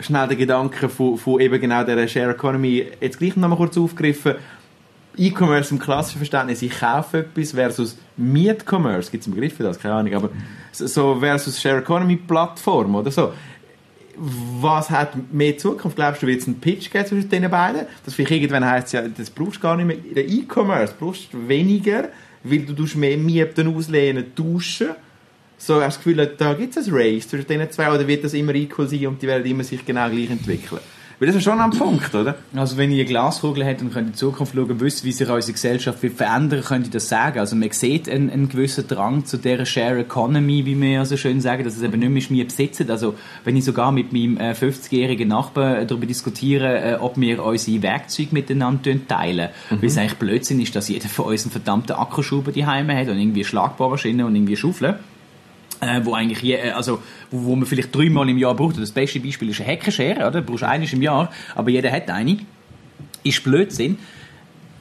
Schnell 0.00 0.26
der 0.26 0.36
Gedanke 0.36 0.88
von, 0.88 1.16
von 1.16 1.40
eben 1.40 1.60
genau 1.60 1.84
der 1.84 2.08
Share 2.08 2.32
Economy, 2.32 2.86
jetzt 3.00 3.18
gleich 3.18 3.36
noch 3.36 3.48
mal 3.48 3.56
kurz 3.56 3.76
aufgegriffen. 3.78 4.34
E-Commerce 5.16 5.70
im 5.72 5.78
klassischen 5.78 6.18
Verständnis, 6.18 6.62
ich 6.62 6.72
kaufe 6.80 7.18
etwas 7.18 7.52
versus 7.52 7.98
Miet-Commerce, 8.16 9.10
gibt 9.10 9.22
es 9.22 9.26
einen 9.28 9.34
Begriff 9.34 9.54
für 9.54 9.62
das, 9.62 9.78
keine 9.78 9.94
Ahnung, 9.94 10.14
aber 10.14 10.30
so- 10.72 10.86
so 10.86 11.16
versus 11.20 11.60
Share 11.60 11.78
Economy 11.80 12.16
Plattform 12.16 12.94
oder 12.94 13.10
so. 13.10 13.32
Was 14.16 14.90
hat 14.90 15.32
mehr 15.32 15.56
Zukunft? 15.56 15.96
Glaubst 15.96 16.22
du, 16.22 16.26
wird 16.26 16.40
es 16.40 16.46
einen 16.46 16.60
Pitch 16.60 16.90
geben 16.90 17.06
zwischen 17.06 17.28
den 17.28 17.50
beiden? 17.50 17.86
Das 18.04 18.14
vielleicht 18.14 18.32
irgendwann 18.32 18.64
heisst 18.64 18.92
ja, 18.92 19.02
das 19.08 19.30
brauchst 19.30 19.56
du 19.56 19.60
gar 19.60 19.76
nicht 19.76 19.86
mehr. 19.86 19.96
Der 19.96 20.28
E-Commerce 20.28 20.94
brauchst 20.98 21.32
du 21.32 21.48
weniger, 21.48 22.08
weil 22.44 22.60
du 22.60 22.86
mehr 22.98 23.16
Mieten 23.16 23.74
auslehnen, 23.74 24.34
tauschen. 24.34 24.90
So 25.56 25.80
hast 25.80 26.04
du 26.04 26.14
das 26.14 26.26
Gefühl, 26.26 26.36
da 26.36 26.54
gibt 26.54 26.76
es 26.76 26.88
ein 26.88 26.94
Race 26.94 27.28
zwischen 27.28 27.46
den 27.46 27.70
zwei 27.70 27.88
oder 27.88 28.06
wird 28.06 28.24
das 28.24 28.34
immer 28.34 28.54
equal 28.54 28.88
sein 28.88 29.06
und 29.06 29.22
die 29.22 29.28
werden 29.28 29.46
immer 29.46 29.64
sich 29.64 29.84
genau 29.84 30.10
gleich 30.10 30.30
entwickeln? 30.30 30.80
Weil 31.22 31.28
das 31.28 31.36
ist 31.36 31.44
schon 31.44 31.60
ein 31.60 31.70
Punkt, 31.70 32.12
oder? 32.16 32.34
Also 32.52 32.76
wenn 32.76 32.90
ihr 32.90 32.96
eine 32.96 33.04
Glaskugel 33.04 33.64
habt 33.64 33.80
und 33.80 33.92
könnt 33.92 34.06
in 34.08 34.12
die 34.12 34.18
Zukunft 34.18 34.56
schauen, 34.56 34.80
wisst, 34.80 35.04
wie 35.04 35.12
sich 35.12 35.30
unsere 35.30 35.52
Gesellschaft 35.52 36.02
wird 36.02 36.14
verändern, 36.14 36.64
könnt 36.64 36.86
ihr 36.86 36.90
das 36.90 37.08
sagen. 37.08 37.38
Also 37.38 37.54
man 37.54 37.70
sieht 37.70 38.08
einen, 38.08 38.28
einen 38.28 38.48
gewissen 38.48 38.88
Drang 38.88 39.24
zu 39.24 39.36
dieser 39.36 39.64
Share 39.64 40.00
Economy, 40.00 40.66
wie 40.66 40.80
wir 40.80 40.90
ja 40.90 41.04
so 41.04 41.16
schön 41.16 41.40
sagen, 41.40 41.62
dass 41.62 41.76
es 41.76 41.82
eben 41.84 42.00
nicht 42.00 42.08
mehr 42.08 42.18
ist, 42.18 42.30
wir 42.32 42.44
besitzen. 42.44 42.90
Also 42.90 43.14
wenn 43.44 43.54
ich 43.54 43.64
sogar 43.64 43.92
mit 43.92 44.12
meinem 44.12 44.36
äh, 44.36 44.50
50-jährigen 44.50 45.28
Nachbarn 45.28 45.86
darüber 45.86 46.06
diskutiere, 46.06 46.94
äh, 46.94 46.94
ob 46.96 47.16
wir 47.16 47.44
unsere 47.44 47.80
Werkzeuge 47.82 48.30
miteinander 48.32 48.96
teilen, 49.06 49.50
weil 49.70 49.84
es 49.84 49.96
eigentlich 49.96 50.18
Blödsinn 50.18 50.60
ist, 50.60 50.74
dass 50.74 50.88
jeder 50.88 51.08
von 51.08 51.26
uns 51.26 51.44
einen 51.44 51.52
verdammten 51.52 51.94
Akkuschrauber 51.94 52.50
daheim 52.50 52.90
hat 52.90 53.06
und 53.06 53.18
irgendwie 53.20 53.44
Schlagbohrmaschine 53.44 54.26
und 54.26 54.34
irgendwie 54.34 54.56
Schaufeln 54.56 54.96
äh, 55.82 56.00
wo 56.04 56.14
eigentlich 56.14 56.40
je, 56.40 56.54
äh, 56.54 56.70
also 56.70 57.02
wo, 57.30 57.44
wo 57.44 57.56
man 57.56 57.66
vielleicht 57.66 57.94
dreimal 57.94 58.28
im 58.28 58.38
Jahr 58.38 58.54
braucht. 58.54 58.78
Das 58.78 58.92
beste 58.92 59.20
Beispiel 59.20 59.50
ist 59.50 59.60
eine 59.60 59.68
Heckenschere, 59.68 60.26
oder? 60.26 60.40
Du 60.40 60.42
brauchst 60.42 60.64
eine 60.64 60.86
im 60.90 61.02
Jahr, 61.02 61.30
aber 61.54 61.70
jeder 61.70 61.90
hat 61.90 62.08
eine. 62.08 62.38
Ist 63.24 63.44
Blödsinn. 63.44 63.98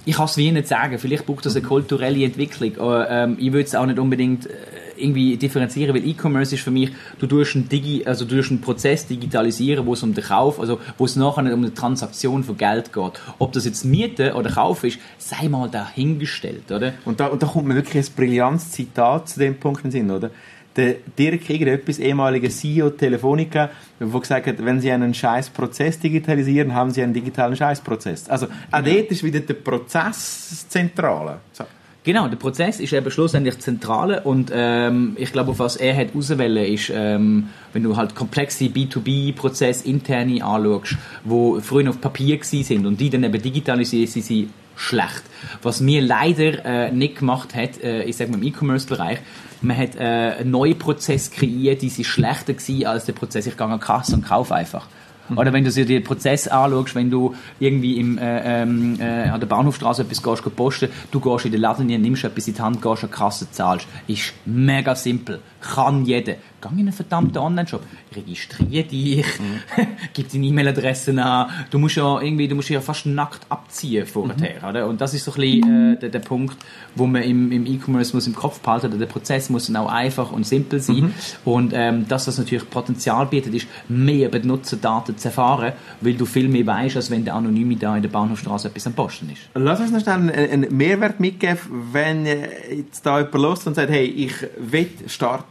Ich 0.05 0.15
kann 0.15 0.25
es 0.25 0.37
wie 0.37 0.51
nicht 0.51 0.67
sagen. 0.67 0.97
Vielleicht 0.97 1.25
braucht 1.25 1.45
das 1.45 1.55
eine 1.55 1.65
kulturelle 1.65 2.23
Entwicklung. 2.23 2.77
Aber, 2.79 3.09
ähm, 3.09 3.37
ich 3.39 3.51
würde 3.51 3.65
es 3.65 3.75
auch 3.75 3.85
nicht 3.85 3.99
unbedingt 3.99 4.47
äh, 4.47 4.49
irgendwie 4.97 5.37
differenzieren, 5.37 5.95
weil 5.95 6.07
E-Commerce 6.07 6.55
ist 6.55 6.63
für 6.63 6.71
mich, 6.71 6.91
du 7.19 7.27
tust 7.27 7.55
einen, 7.55 7.69
Digi 7.69 8.03
also 8.05 8.25
du 8.25 8.35
tust 8.37 8.49
einen 8.49 8.61
Prozess 8.61 9.05
digitalisieren, 9.07 9.85
wo 9.85 9.93
es 9.93 10.03
um 10.03 10.13
den 10.13 10.23
Kauf, 10.23 10.59
also 10.59 10.79
wo 10.97 11.05
es 11.05 11.15
nachher 11.15 11.43
nicht 11.43 11.53
um 11.53 11.61
eine 11.61 11.73
Transaktion 11.73 12.43
von 12.43 12.57
Geld 12.57 12.93
geht. 12.93 13.11
Ob 13.39 13.51
das 13.51 13.65
jetzt 13.65 13.85
Miete 13.85 14.33
oder 14.33 14.49
Kauf 14.51 14.83
ist, 14.83 14.99
sei 15.17 15.49
mal 15.49 15.69
dahingestellt, 15.69 16.71
oder? 16.71 16.93
Und 17.05 17.19
da, 17.19 17.27
und 17.27 17.41
da 17.41 17.47
kommt 17.47 17.67
mir 17.67 17.75
wirklich 17.75 18.07
ein 18.07 18.13
brillantes 18.15 18.71
Zitat 18.71 19.29
zu 19.29 19.39
dem 19.39 19.59
Punkt 19.59 19.83
in 19.83 19.91
den 19.91 19.91
Sinn, 19.91 20.11
oder? 20.11 20.31
Der 20.75 20.95
Dirk 21.17 21.49
irgendetwas, 21.49 21.99
ehemaliger 21.99 22.49
CEO 22.49 22.91
Telefonica, 22.91 23.69
der 23.99 24.07
gesagt 24.07 24.47
hat, 24.47 24.63
wenn 24.65 24.79
Sie 24.79 24.91
einen 24.91 25.13
Scheißprozess 25.13 25.99
digitalisieren, 25.99 26.73
haben 26.73 26.91
Sie 26.91 27.03
einen 27.03 27.13
digitalen 27.13 27.55
Scheißprozess. 27.55 28.29
Also 28.29 28.47
auch 28.71 28.81
dort 28.81 29.11
ist 29.11 29.23
wieder 29.23 29.41
der 29.41 29.55
Prozess 29.55 30.47
das 30.49 30.69
Zentrale. 30.69 31.39
So. 31.51 31.65
Genau, 32.03 32.27
der 32.27 32.37
Prozess 32.37 32.79
ist 32.79 32.93
eben 32.93 33.11
schlussendlich 33.11 33.59
Zentrale 33.59 34.21
und 34.21 34.51
ähm, 34.51 35.15
ich 35.19 35.31
glaube, 35.31 35.51
auf 35.51 35.59
was 35.59 35.75
er 35.75 35.95
hat 35.95 36.15
auswählen 36.15 36.65
ist, 36.65 36.91
ähm, 36.91 37.49
wenn 37.73 37.83
du 37.83 37.95
halt 37.95 38.15
komplexe 38.15 38.65
B2B-Prozesse 38.65 39.87
interne 39.87 40.43
anschaust, 40.43 40.97
wo 41.23 41.59
früher 41.59 41.91
auf 41.91 42.01
Papier 42.01 42.37
gewesen 42.37 42.63
sind 42.63 42.87
und 42.87 42.99
die 42.99 43.11
dann 43.11 43.23
eben 43.23 43.39
digitalisiert 43.39 44.09
sind, 44.09 44.49
schlecht. 44.75 45.23
Was 45.61 45.81
mir 45.81 46.01
leider 46.01 46.65
äh, 46.65 46.91
nicht 46.91 47.19
gemacht 47.19 47.55
hat, 47.55 47.81
äh, 47.83 48.03
ich 48.03 48.17
sage 48.17 48.31
mal 48.31 48.37
im 48.37 48.43
E-Commerce-Bereich, 48.43 49.19
man 49.61 49.77
hat 49.77 49.95
äh, 49.95 49.99
einen 50.39 50.51
neuen 50.51 50.77
Prozess 50.77 51.29
kreiert, 51.29 51.81
die 51.81 51.89
sind 51.89 52.05
schlechter 52.05 52.53
gewesen 52.53 52.85
als 52.85 53.05
der 53.05 53.13
Prozess, 53.13 53.45
ich 53.45 53.57
gehe 53.57 53.67
an 53.67 53.79
Kasse 53.79 54.15
und 54.15 54.25
kaufe 54.25 54.55
einfach. 54.55 54.87
Mhm. 55.29 55.37
Oder 55.37 55.53
wenn 55.53 55.63
du 55.63 55.71
dir 55.71 55.85
den 55.85 56.03
Prozess 56.03 56.47
anschaust, 56.47 56.95
wenn 56.95 57.09
du 57.09 57.35
irgendwie 57.59 57.97
im, 57.97 58.17
äh, 58.17 58.61
ähm, 58.63 58.99
äh, 58.99 59.29
an 59.29 59.39
der 59.39 59.47
Bahnhofstraße 59.47 60.03
etwas 60.03 60.23
gehst, 60.23 60.55
posten, 60.55 60.89
du 61.11 61.19
gehst 61.19 61.45
in 61.45 61.51
den 61.51 61.61
Laden, 61.61 61.87
nimmst 61.87 62.23
etwas 62.23 62.47
in 62.47 62.55
die 62.55 62.61
Hand, 62.61 62.81
gehst 62.81 63.03
an 63.03 63.09
die 63.09 63.15
Kasse, 63.15 63.51
zahlst. 63.51 63.87
Ist 64.07 64.33
mega 64.45 64.95
simpel. 64.95 65.39
Kann 65.61 66.05
jeder. 66.05 66.35
Geh 66.61 66.67
in 66.73 66.79
einen 66.79 66.91
verdammten 66.91 67.37
Online-Shop. 67.37 67.81
Registriere 68.15 68.83
dich. 68.83 69.25
Mhm. 69.39 69.87
Gib 70.13 70.31
deine 70.31 70.45
E-Mail-Adresse 70.45 71.23
an. 71.23 71.49
Du 71.69 71.79
musst 71.79 71.95
ja 71.95 72.21
irgendwie, 72.21 72.47
du 72.47 72.55
musst 72.55 72.69
ja 72.69 72.81
fast 72.81 73.05
nackt 73.05 73.41
abziehen 73.49 74.05
vorher, 74.05 74.61
mhm. 74.61 74.67
oder? 74.67 74.87
Und 74.87 75.01
das 75.01 75.13
ist 75.13 75.25
so 75.25 75.31
ein 75.31 75.41
bisschen, 75.41 75.93
äh, 75.93 75.99
der, 75.99 76.09
der 76.09 76.19
Punkt, 76.19 76.57
wo 76.95 77.07
man 77.07 77.23
im, 77.23 77.51
im 77.51 77.65
E-Commerce 77.65 78.15
muss 78.15 78.27
im 78.27 78.35
Kopf 78.35 78.59
behalten, 78.59 78.97
der 78.97 79.05
Prozess 79.05 79.49
muss 79.49 79.67
dann 79.67 79.75
auch 79.75 79.91
einfach 79.91 80.31
und 80.31 80.45
simpel 80.45 80.79
sein. 80.79 80.95
Mhm. 80.95 81.13
Und 81.45 81.73
ähm, 81.75 82.07
dass 82.07 82.25
das 82.25 82.37
natürlich 82.37 82.69
Potenzial 82.69 83.25
bietet, 83.25 83.53
ist 83.53 83.67
mehr 83.87 84.29
Benutzerdaten 84.29 85.17
zu 85.17 85.27
erfahren, 85.29 85.73
weil 86.01 86.13
du 86.13 86.25
viel 86.25 86.47
mehr 86.47 86.65
weißt, 86.65 86.95
als 86.95 87.09
wenn 87.09 87.25
der 87.25 87.35
Anonyme 87.35 87.75
da 87.75 87.95
in 87.95 88.03
der 88.03 88.09
Bahnhofstraße 88.09 88.67
etwas 88.67 88.87
am 88.87 88.93
Posten 88.93 89.29
ist. 89.31 89.41
Lass 89.53 89.79
uns 89.79 89.91
noch 89.91 90.05
einen, 90.07 90.29
einen 90.29 90.75
Mehrwert 90.75 91.19
mitgeben, 91.19 91.59
wenn 91.91 92.25
jetzt 92.25 93.05
da 93.05 93.17
jemand 93.17 93.35
los 93.35 93.67
und 93.67 93.75
sagt, 93.75 93.89
hey, 93.89 94.05
ich 94.05 94.33
will 94.57 94.89
starten. 95.07 95.50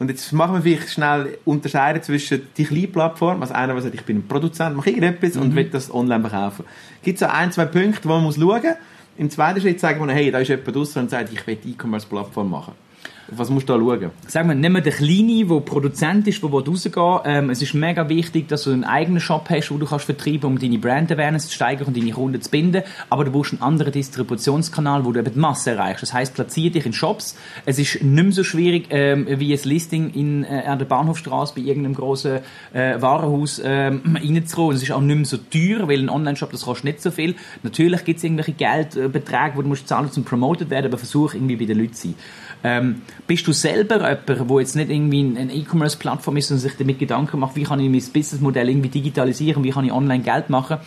Und 0.00 0.08
jetzt 0.08 0.32
machen 0.32 0.54
wir 0.54 0.62
vielleicht 0.62 0.90
schnell 0.90 1.38
unterscheiden 1.44 2.02
zwischen 2.02 2.48
die 2.56 2.64
kleinen 2.64 2.90
Plattformen, 2.90 3.42
also 3.42 3.52
einer, 3.52 3.74
der 3.74 3.82
sagt, 3.82 3.94
ich 3.94 4.04
bin 4.04 4.18
ein 4.18 4.26
Produzent, 4.26 4.74
mache 4.74 4.88
irgendetwas 4.88 5.34
mhm. 5.34 5.42
und 5.42 5.54
will 5.54 5.64
das 5.64 5.92
online 5.92 6.26
verkaufen. 6.26 6.64
Gibt 7.02 7.20
es 7.20 7.20
so 7.20 7.26
ein, 7.26 7.52
zwei 7.52 7.66
Punkte, 7.66 8.08
wo 8.08 8.14
man 8.14 8.24
muss 8.24 8.36
schauen 8.36 8.62
muss? 8.62 8.76
Im 9.18 9.28
zweiten 9.28 9.60
Schritt 9.60 9.78
sagen 9.78 10.06
wir, 10.06 10.14
hey, 10.14 10.30
da 10.30 10.38
ist 10.38 10.48
jemand 10.48 10.74
draußen 10.74 11.02
und 11.02 11.10
sagt, 11.10 11.30
ich 11.30 11.46
will 11.46 11.58
E-Commerce-Plattform 11.62 12.50
machen. 12.50 12.72
Was 13.32 13.48
musst 13.48 13.68
du 13.68 13.74
da 13.74 13.78
schauen? 13.78 14.10
Wir, 14.32 14.54
nehmen 14.54 14.76
wir 14.76 14.82
den 14.82 14.92
Kleinen, 14.92 15.48
der 15.48 15.60
Produzent 15.60 16.26
ist, 16.26 16.42
der 16.42 16.50
rausgehen 16.50 17.20
ähm, 17.24 17.50
Es 17.50 17.62
ist 17.62 17.74
mega 17.74 18.08
wichtig, 18.08 18.48
dass 18.48 18.64
du 18.64 18.72
einen 18.72 18.82
eigenen 18.82 19.20
Shop 19.20 19.48
hast, 19.50 19.70
wo 19.70 19.78
du 19.78 19.86
kannst 19.86 20.06
vertreiben 20.06 20.46
um 20.46 20.58
deine 20.58 20.78
Brand 20.78 21.12
Awareness 21.12 21.46
zu 21.46 21.54
steigern 21.54 21.86
und 21.86 21.96
deine 21.96 22.10
Kunden 22.10 22.40
zu 22.42 22.50
binden. 22.50 22.82
Aber 23.08 23.24
du 23.24 23.30
brauchst 23.30 23.52
einen 23.52 23.62
anderen 23.62 23.92
Distributionskanal, 23.92 25.04
wo 25.04 25.12
du 25.12 25.20
eben 25.20 25.32
die 25.32 25.38
Masse 25.38 25.70
erreichst. 25.70 26.02
Das 26.02 26.12
heisst, 26.12 26.34
platziere 26.34 26.72
dich 26.72 26.86
in 26.86 26.92
Shops. 26.92 27.36
Es 27.66 27.78
ist 27.78 28.02
nicht 28.02 28.22
mehr 28.22 28.32
so 28.32 28.42
schwierig, 28.42 28.88
ähm, 28.90 29.26
wie 29.28 29.52
ein 29.52 29.60
Listing 29.62 30.10
in, 30.12 30.42
äh, 30.42 30.64
an 30.66 30.80
der 30.80 30.86
Bahnhofstraße 30.86 31.54
bei 31.54 31.60
irgendeinem 31.60 31.94
grossen 31.94 32.40
äh, 32.72 33.00
Warenhaus 33.00 33.62
ähm, 33.64 34.16
reinzukommen. 34.20 34.74
Es 34.74 34.82
ist 34.82 34.90
auch 34.90 35.00
nicht 35.00 35.16
mehr 35.16 35.24
so 35.24 35.36
teuer, 35.36 35.86
weil 35.86 36.00
ein 36.00 36.08
Online-Shop, 36.08 36.50
das 36.50 36.62
kostet 36.62 36.84
nicht 36.84 37.02
so 37.02 37.12
viel. 37.12 37.36
Natürlich 37.62 38.04
gibt 38.04 38.18
es 38.18 38.24
irgendwelche 38.24 38.52
Geldbeträge, 38.52 39.52
die 39.56 39.62
du 39.62 39.68
musst 39.68 39.86
zahlen, 39.86 40.10
um 40.16 40.24
promoted 40.24 40.68
werden, 40.70 40.86
aber 40.86 40.98
versuch 40.98 41.34
irgendwie 41.34 41.56
bei 41.56 41.66
den 41.66 41.78
Leuten 41.78 41.92
zu 41.92 42.08
sein. 42.08 42.14
Ähm, 42.62 43.02
bist 43.26 43.46
du 43.46 43.52
selber 43.52 43.96
jemand, 43.96 44.28
der 44.28 44.60
jetzt 44.60 44.76
nicht 44.76 44.90
irgendwie 44.90 45.20
eine 45.38 45.52
E-Commerce-Plattform 45.52 46.36
ist 46.36 46.50
und 46.50 46.58
sich 46.58 46.76
damit 46.76 46.98
Gedanken 46.98 47.38
macht, 47.38 47.56
wie 47.56 47.62
kann 47.62 47.80
ich 47.80 47.88
mein 47.88 48.12
Businessmodell 48.12 48.68
irgendwie 48.68 48.90
digitalisieren, 48.90 49.64
wie 49.64 49.70
kann 49.70 49.84
ich 49.84 49.92
online 49.92 50.22
Geld 50.22 50.50
machen? 50.50 50.78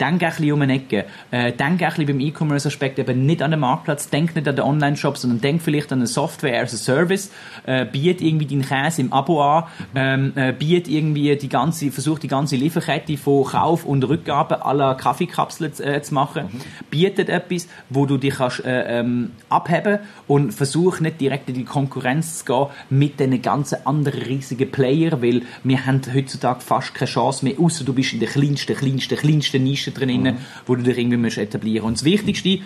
Denk 0.00 0.22
ein 0.22 0.30
bisschen 0.30 0.52
um 0.52 0.62
eine 0.62 0.74
Ecke. 0.74 1.06
Äh, 1.30 1.52
denk 1.52 1.82
ein 1.82 1.88
bisschen 1.88 2.06
beim 2.06 2.20
E-Commerce-Aspekt 2.20 2.98
eben 2.98 3.26
nicht 3.26 3.42
an 3.42 3.50
den 3.50 3.60
Marktplatz, 3.60 4.10
denk 4.10 4.34
nicht 4.36 4.46
an 4.46 4.56
den 4.56 4.64
Online-Shop, 4.64 5.16
sondern 5.16 5.40
denk 5.40 5.60
vielleicht 5.62 5.92
an 5.92 5.98
eine 5.98 6.06
Software 6.06 6.62
as 6.62 6.74
a 6.74 6.76
Service, 6.76 7.32
äh, 7.66 7.84
biet 7.84 8.20
irgendwie 8.20 8.46
deinen 8.46 8.62
Käse 8.62 9.00
im 9.02 9.12
Abo 9.12 9.42
an, 9.42 9.64
ähm, 9.94 10.32
äh, 10.36 10.52
biet 10.52 10.88
irgendwie 10.88 11.36
die 11.36 11.48
ganze, 11.48 11.90
versuch 11.90 12.18
die 12.18 12.28
ganze 12.28 12.56
Lieferkette 12.56 13.16
von 13.16 13.44
Kauf 13.44 13.84
und 13.84 14.04
Rückgabe 14.04 14.64
aller 14.64 14.94
Kaffeekapseln 14.94 15.72
äh, 15.80 16.00
zu 16.02 16.14
machen. 16.14 16.44
Mhm. 16.52 16.60
Bietet 16.90 17.28
etwas, 17.28 17.68
wo 17.90 18.06
du 18.06 18.18
dich 18.18 18.36
kannst, 18.36 18.64
äh, 18.64 19.00
ähm, 19.00 19.32
abheben 19.48 19.98
und 20.26 20.52
versuch 20.52 21.00
nicht 21.00 21.20
direkt 21.20 21.48
in 21.48 21.54
die 21.56 21.64
Konkurrenz 21.64 22.38
zu 22.38 22.44
gehen 22.44 22.66
mit 22.90 23.18
den 23.18 23.40
ganzen 23.42 23.84
anderen 23.84 24.22
riesigen 24.22 24.70
Player, 24.70 25.20
weil 25.22 25.42
wir 25.64 25.86
haben 25.86 26.00
heutzutage 26.14 26.60
fast 26.60 26.94
keine 26.94 27.10
Chance 27.10 27.44
mehr, 27.44 27.54
außer 27.58 27.84
du 27.84 27.92
bist 27.92 28.12
in 28.12 28.20
der 28.20 28.28
kleinsten, 28.28 28.76
kleinsten, 28.76 29.16
kleinsten 29.16 29.62
Nische 29.62 29.87
Nische 29.88 30.06
drin, 30.06 30.22
mhm. 30.22 30.36
wo 30.66 30.74
du 30.74 30.82
dich 30.82 30.98
irgendwie 30.98 31.16
musst 31.16 31.38
etablieren 31.38 31.82
musst. 31.82 31.88
Und 31.88 31.98
das 31.98 32.04
Wichtigste, 32.04 32.60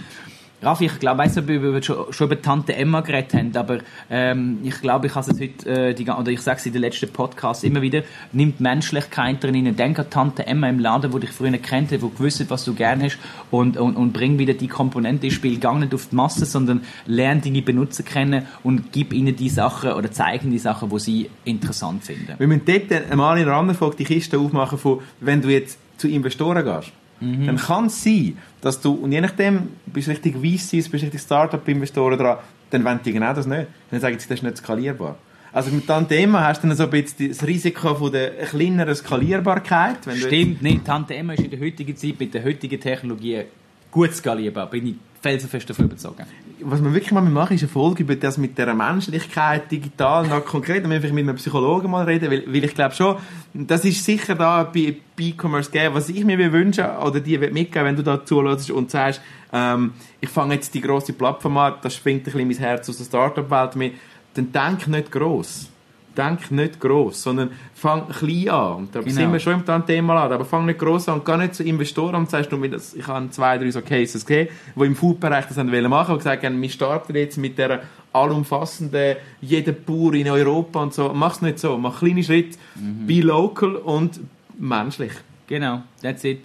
Raffi, 0.63 0.85
ich 0.85 1.01
glaube, 1.01 1.19
weiss 1.19 1.35
nicht, 1.35 1.43
ob 1.43 1.49
wir 1.49 1.83
schon, 1.83 2.07
über 2.21 2.41
Tante 2.41 2.77
Emma 2.77 3.01
geredet 3.01 3.35
haben, 3.35 3.57
aber 3.57 3.79
ähm, 4.09 4.61
ich 4.63 4.81
glaube, 4.81 5.09
ich 5.09 5.15
habe 5.17 5.29
es 5.29 5.41
heute, 5.41 5.69
äh, 5.69 5.93
die, 5.93 6.09
oder 6.09 6.31
ich 6.31 6.41
sage 6.41 6.59
es 6.59 6.67
in 6.67 6.73
den 6.73 6.83
letzten 6.83 7.13
Podcasts 7.13 7.65
immer 7.65 7.83
wieder, 7.83 8.05
nimmt 8.31 8.61
Menschlichkeit 8.61 9.43
drin, 9.43 9.75
denk 9.75 9.99
an 9.99 10.09
Tante 10.09 10.47
Emma 10.47 10.69
im 10.69 10.79
Laden, 10.79 11.13
wo 11.13 11.19
dich 11.19 11.31
früher 11.31 11.51
kennt 11.59 11.91
hat, 11.91 12.01
wo 12.01 12.11
gewusst 12.11 12.49
was 12.49 12.65
du 12.65 12.75
gerne 12.75 13.07
hast 13.07 13.19
und, 13.51 13.77
und, 13.77 13.97
und 13.97 14.13
bring 14.13 14.39
wieder 14.39 14.55
die 14.55 14.69
Komponente 14.69 15.27
ins 15.27 15.35
Spiel. 15.35 15.59
Gang 15.59 15.81
nicht 15.81 15.95
auf 15.95 16.11
die 16.11 16.15
Masse, 16.15 16.47
sondern 16.47 16.83
lerne 17.07 17.41
deine 17.41 17.63
Benutzer 17.63 18.05
kennen 18.05 18.47
und 18.63 18.93
gib 18.93 19.13
ihnen 19.13 19.35
die 19.35 19.49
Sachen 19.49 19.95
oder 19.95 20.13
zeig 20.13 20.45
ihnen 20.45 20.53
die 20.53 20.61
Sachen, 20.61 20.91
die 20.91 20.99
sie 21.01 21.31
interessant 21.45 22.05
finden. 22.05 22.35
Wir 22.39 22.47
müssen 22.47 22.63
dort 22.67 23.11
einmal 23.11 23.37
in 23.39 23.49
einer 23.49 23.57
anderen 23.57 23.77
Folge 23.77 23.97
die 23.97 24.05
Kiste 24.05 24.39
aufmachen 24.39 24.79
von, 24.79 25.01
wenn 25.19 25.43
du 25.43 25.49
jetzt 25.49 25.77
zu 25.97 26.07
Investoren 26.07 26.65
gehst 26.65 26.93
Mhm. 27.23 27.47
Dann 27.47 27.57
kann 27.57 27.87
es 27.87 28.03
sein, 28.03 28.37
dass 28.61 28.81
du, 28.81 28.93
und 28.93 29.13
je 29.13 29.21
nachdem, 29.21 29.69
bist 29.87 30.09
du 30.09 30.13
richtig 30.13 30.35
VCs, 30.37 30.89
bist 30.89 30.93
du 30.93 31.07
richtig 31.07 31.21
Startup-Investoren 31.21 32.19
dran, 32.19 32.39
dann 32.71 32.85
wollen 32.85 33.01
die 33.05 33.13
genau 33.13 33.33
das 33.33 33.47
nicht. 33.47 33.67
Dann 33.91 34.01
sagen 34.01 34.19
sie, 34.19 34.29
das 34.29 34.39
ist 34.39 34.43
nicht 34.43 34.57
skalierbar. 34.57 35.17
Also 35.53 35.71
mit 35.71 35.87
Tante 35.87 36.17
Emma 36.17 36.47
hast 36.47 36.63
du 36.65 36.69
dann 36.69 36.77
so 36.77 36.85
ein 36.85 36.91
bisschen 36.91 37.29
das 37.29 37.47
Risiko 37.47 37.95
von 37.95 38.11
der 38.11 38.31
kleineren 38.47 38.95
Skalierbarkeit. 38.95 39.99
Stimmt 40.15 40.63
nicht. 40.63 40.85
Tante 40.85 41.15
Emma 41.15 41.35
ist 41.35 41.45
in 41.45 41.51
der 41.51 41.61
heutigen 41.61 41.95
Zeit 41.95 42.19
mit 42.19 42.33
der 42.33 42.43
heutigen 42.43 42.81
Technologie 42.81 43.43
gut 43.91 44.15
skalierbar. 44.15 44.71
Bin 44.71 44.87
ich 44.87 44.95
felsenfest 45.23 45.71
davon 45.71 45.87
überzeugt. 45.87 46.23
Was 46.61 46.81
man 46.81 46.93
wirklich 46.93 47.13
mal 47.13 47.23
machen, 47.23 47.55
ist 47.55 47.63
eine 47.63 47.69
Folge 47.69 48.03
über 48.03 48.17
das 48.17 48.39
mit 48.39 48.59
der 48.59 48.75
Menschlichkeit 48.75 49.71
digital, 49.71 50.27
noch 50.27 50.45
konkret, 50.45 50.85
damit 50.85 51.03
ich 51.05 51.13
mit 51.13 51.29
einem 51.29 51.37
Psychologen 51.37 51.91
mal 51.91 52.05
reden, 52.05 52.31
weil, 52.31 52.45
weil 52.47 52.65
ich 52.65 52.75
glaube 52.75 52.95
schon, 52.95 53.17
das 53.55 53.85
ist 53.85 54.05
sicher 54.05 54.35
da 54.35 54.65
bei 54.65 54.97
E-Commerce 55.19 55.71
geben, 55.71 55.95
was 55.95 56.09
ich 56.09 56.25
mir 56.25 56.53
wünsche 56.53 56.85
oder 57.01 57.21
dir 57.21 57.39
mitgeben, 57.39 57.87
wenn 57.87 57.97
du 57.97 58.03
da 58.03 58.25
zulässt 58.25 58.71
und 58.71 58.91
sagst, 58.91 59.21
ähm, 59.53 59.93
ich 60.21 60.29
fange 60.29 60.55
jetzt 60.55 60.75
die 60.75 60.81
grosse 60.81 61.13
Plattform 61.13 61.57
an, 61.57 61.75
das 61.83 61.95
schwingt 61.95 62.23
ein 62.23 62.25
bisschen 62.25 62.49
mein 62.49 62.57
Herz 62.59 62.89
aus 62.89 62.99
der 62.99 63.05
Startup-Welt 63.05 63.77
mit, 63.77 63.95
dann 64.35 64.51
denk 64.51 64.89
nicht 64.89 65.13
gross 65.13 65.72
denk 66.17 66.51
nicht 66.51 66.81
gross, 66.81 67.23
sondern 67.23 67.51
fang 67.75 68.09
klein 68.09 68.49
an. 68.49 68.77
Und 68.77 68.95
da 68.95 69.01
genau. 69.01 69.15
sind 69.15 69.33
wir 69.33 69.41
schon 69.41 69.63
im 69.65 69.87
Thema 69.87 70.25
an, 70.25 70.33
aber 70.33 70.45
fang 70.45 70.67
nicht 70.67 70.79
gross 70.79 71.09
an 71.09 71.21
und 71.21 71.25
geh 71.25 71.37
nicht 71.37 71.55
zu 71.55 71.65
Investoren 71.65 72.15
und 72.17 72.31
sagst, 72.31 72.53
du, 72.53 72.63
ich 72.63 73.07
habe 73.07 73.31
zwei, 73.31 73.59
drei 73.59 73.71
so 73.71 73.81
Cases 73.81 74.25
gesehen, 74.25 74.49
die 74.77 74.85
im 74.85 74.97
Food-Bereich 74.97 75.47
das 75.47 75.57
machen 75.57 75.73
wollten 75.73 76.13
und 76.13 76.19
gesagt 76.19 76.45
haben, 76.45 76.61
wir 76.61 76.69
starten 76.71 77.15
jetzt 77.15 77.39
mit 77.39 77.59
der 77.59 77.83
allumfassenden, 78.13 79.17
jeder 79.41 79.73
Bauer 79.73 80.15
in 80.15 80.29
Europa 80.29 80.83
und 80.83 80.95
so. 80.95 81.13
Mach 81.15 81.35
es 81.35 81.43
nicht 81.43 81.59
so, 81.59 81.79
mach 81.79 81.99
kleine 81.99 82.23
Schritte, 82.23 82.59
mhm. 82.75 83.07
be 83.07 83.21
local 83.21 83.77
und 83.77 84.21
menschlich. 84.59 85.13
Genau, 85.47 85.83
that's 86.03 86.25
it. 86.25 86.45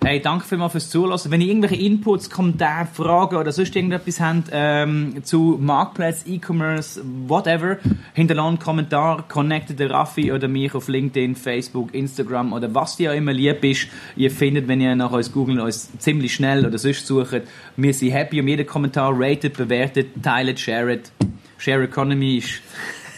Hey, 0.00 0.20
danke 0.22 0.46
vielmals 0.46 0.72
fürs 0.72 0.90
Zuhören. 0.90 1.20
Wenn 1.28 1.40
ihr 1.40 1.48
irgendwelche 1.48 1.74
Inputs, 1.74 2.30
Kommentare, 2.30 2.86
Fragen 2.86 3.36
oder 3.36 3.50
sonst 3.50 3.74
irgendetwas 3.74 4.20
habt 4.20 4.48
ähm, 4.52 5.24
zu 5.24 5.58
Marktplatz, 5.60 6.24
E-Commerce, 6.24 7.02
whatever, 7.26 7.78
hinterlasst 8.14 8.48
einen 8.48 8.58
Kommentar, 8.60 9.26
connectet 9.28 9.80
den 9.80 9.90
Raffi 9.90 10.32
oder 10.32 10.46
mich 10.46 10.72
auf 10.72 10.86
LinkedIn, 10.86 11.34
Facebook, 11.34 11.92
Instagram 11.92 12.52
oder 12.52 12.72
was 12.72 12.96
dir 12.96 13.10
auch 13.10 13.16
immer 13.16 13.32
lieb 13.32 13.64
ist. 13.64 13.88
Ihr 14.14 14.30
findet, 14.30 14.68
wenn 14.68 14.80
ihr 14.80 14.94
nach 14.94 15.10
uns 15.10 15.32
googelt, 15.32 15.58
uns 15.60 15.90
ziemlich 15.98 16.32
schnell 16.32 16.64
oder 16.64 16.78
sonst 16.78 17.04
sucht. 17.04 17.42
Wir 17.76 17.92
sind 17.92 18.12
happy 18.12 18.40
um 18.40 18.46
jeden 18.46 18.66
Kommentar, 18.66 19.12
rated, 19.12 19.56
bewertet, 19.56 20.10
teilt, 20.22 20.60
shared. 20.60 21.10
Share 21.58 21.82
Economy 21.82 22.36
ist 22.36 22.62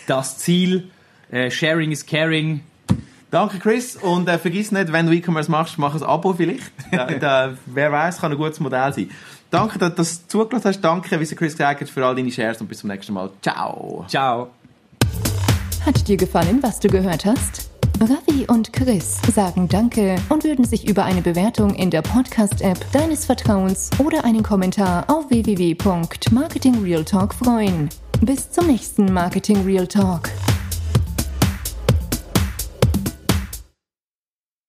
das 0.06 0.38
Ziel. 0.38 0.88
Äh, 1.30 1.50
sharing 1.50 1.92
is 1.92 2.04
caring. 2.06 2.62
Danke, 3.30 3.58
Chris. 3.58 3.96
Und 3.96 4.28
äh, 4.28 4.38
vergiss 4.38 4.72
nicht, 4.72 4.92
wenn 4.92 5.06
du 5.06 5.12
E-Commerce 5.12 5.50
machst, 5.50 5.78
mach 5.78 5.94
ein 5.94 6.02
Abo 6.02 6.32
vielleicht. 6.32 6.72
da, 6.92 7.06
da, 7.06 7.52
wer 7.66 7.92
weiß, 7.92 8.20
kann 8.20 8.32
ein 8.32 8.38
gutes 8.38 8.60
Modell 8.60 8.92
sein. 8.92 9.10
Danke, 9.50 9.78
dass 9.78 10.22
du 10.22 10.28
zugelassen 10.28 10.68
hast. 10.68 10.80
Danke, 10.80 11.18
wie 11.18 11.24
es 11.24 11.34
Chris 11.34 11.52
gesagt 11.52 11.80
hat, 11.80 11.88
für 11.88 12.04
all 12.04 12.14
deine 12.14 12.30
Shares 12.30 12.60
und 12.60 12.68
bis 12.68 12.78
zum 12.78 12.88
nächsten 12.88 13.12
Mal. 13.12 13.30
Ciao. 13.42 14.04
Ciao. 14.08 14.50
Hat 15.84 16.06
dir 16.06 16.16
gefallen, 16.16 16.62
was 16.62 16.78
du 16.78 16.88
gehört 16.88 17.24
hast? 17.24 17.68
Ravi 18.00 18.46
und 18.46 18.72
Chris 18.72 19.18
sagen 19.34 19.68
Danke 19.68 20.16
und 20.30 20.44
würden 20.44 20.64
sich 20.64 20.88
über 20.88 21.04
eine 21.04 21.20
Bewertung 21.20 21.74
in 21.74 21.90
der 21.90 22.00
Podcast-App 22.02 22.78
deines 22.92 23.26
Vertrauens 23.26 23.90
oder 23.98 24.24
einen 24.24 24.42
Kommentar 24.42 25.04
auf 25.08 25.28
www.marketingrealtalk 25.28 27.34
freuen. 27.34 27.90
Bis 28.22 28.50
zum 28.50 28.68
nächsten 28.68 29.12
Marketing 29.12 29.62
Real 29.64 29.86
Talk. 29.86 30.30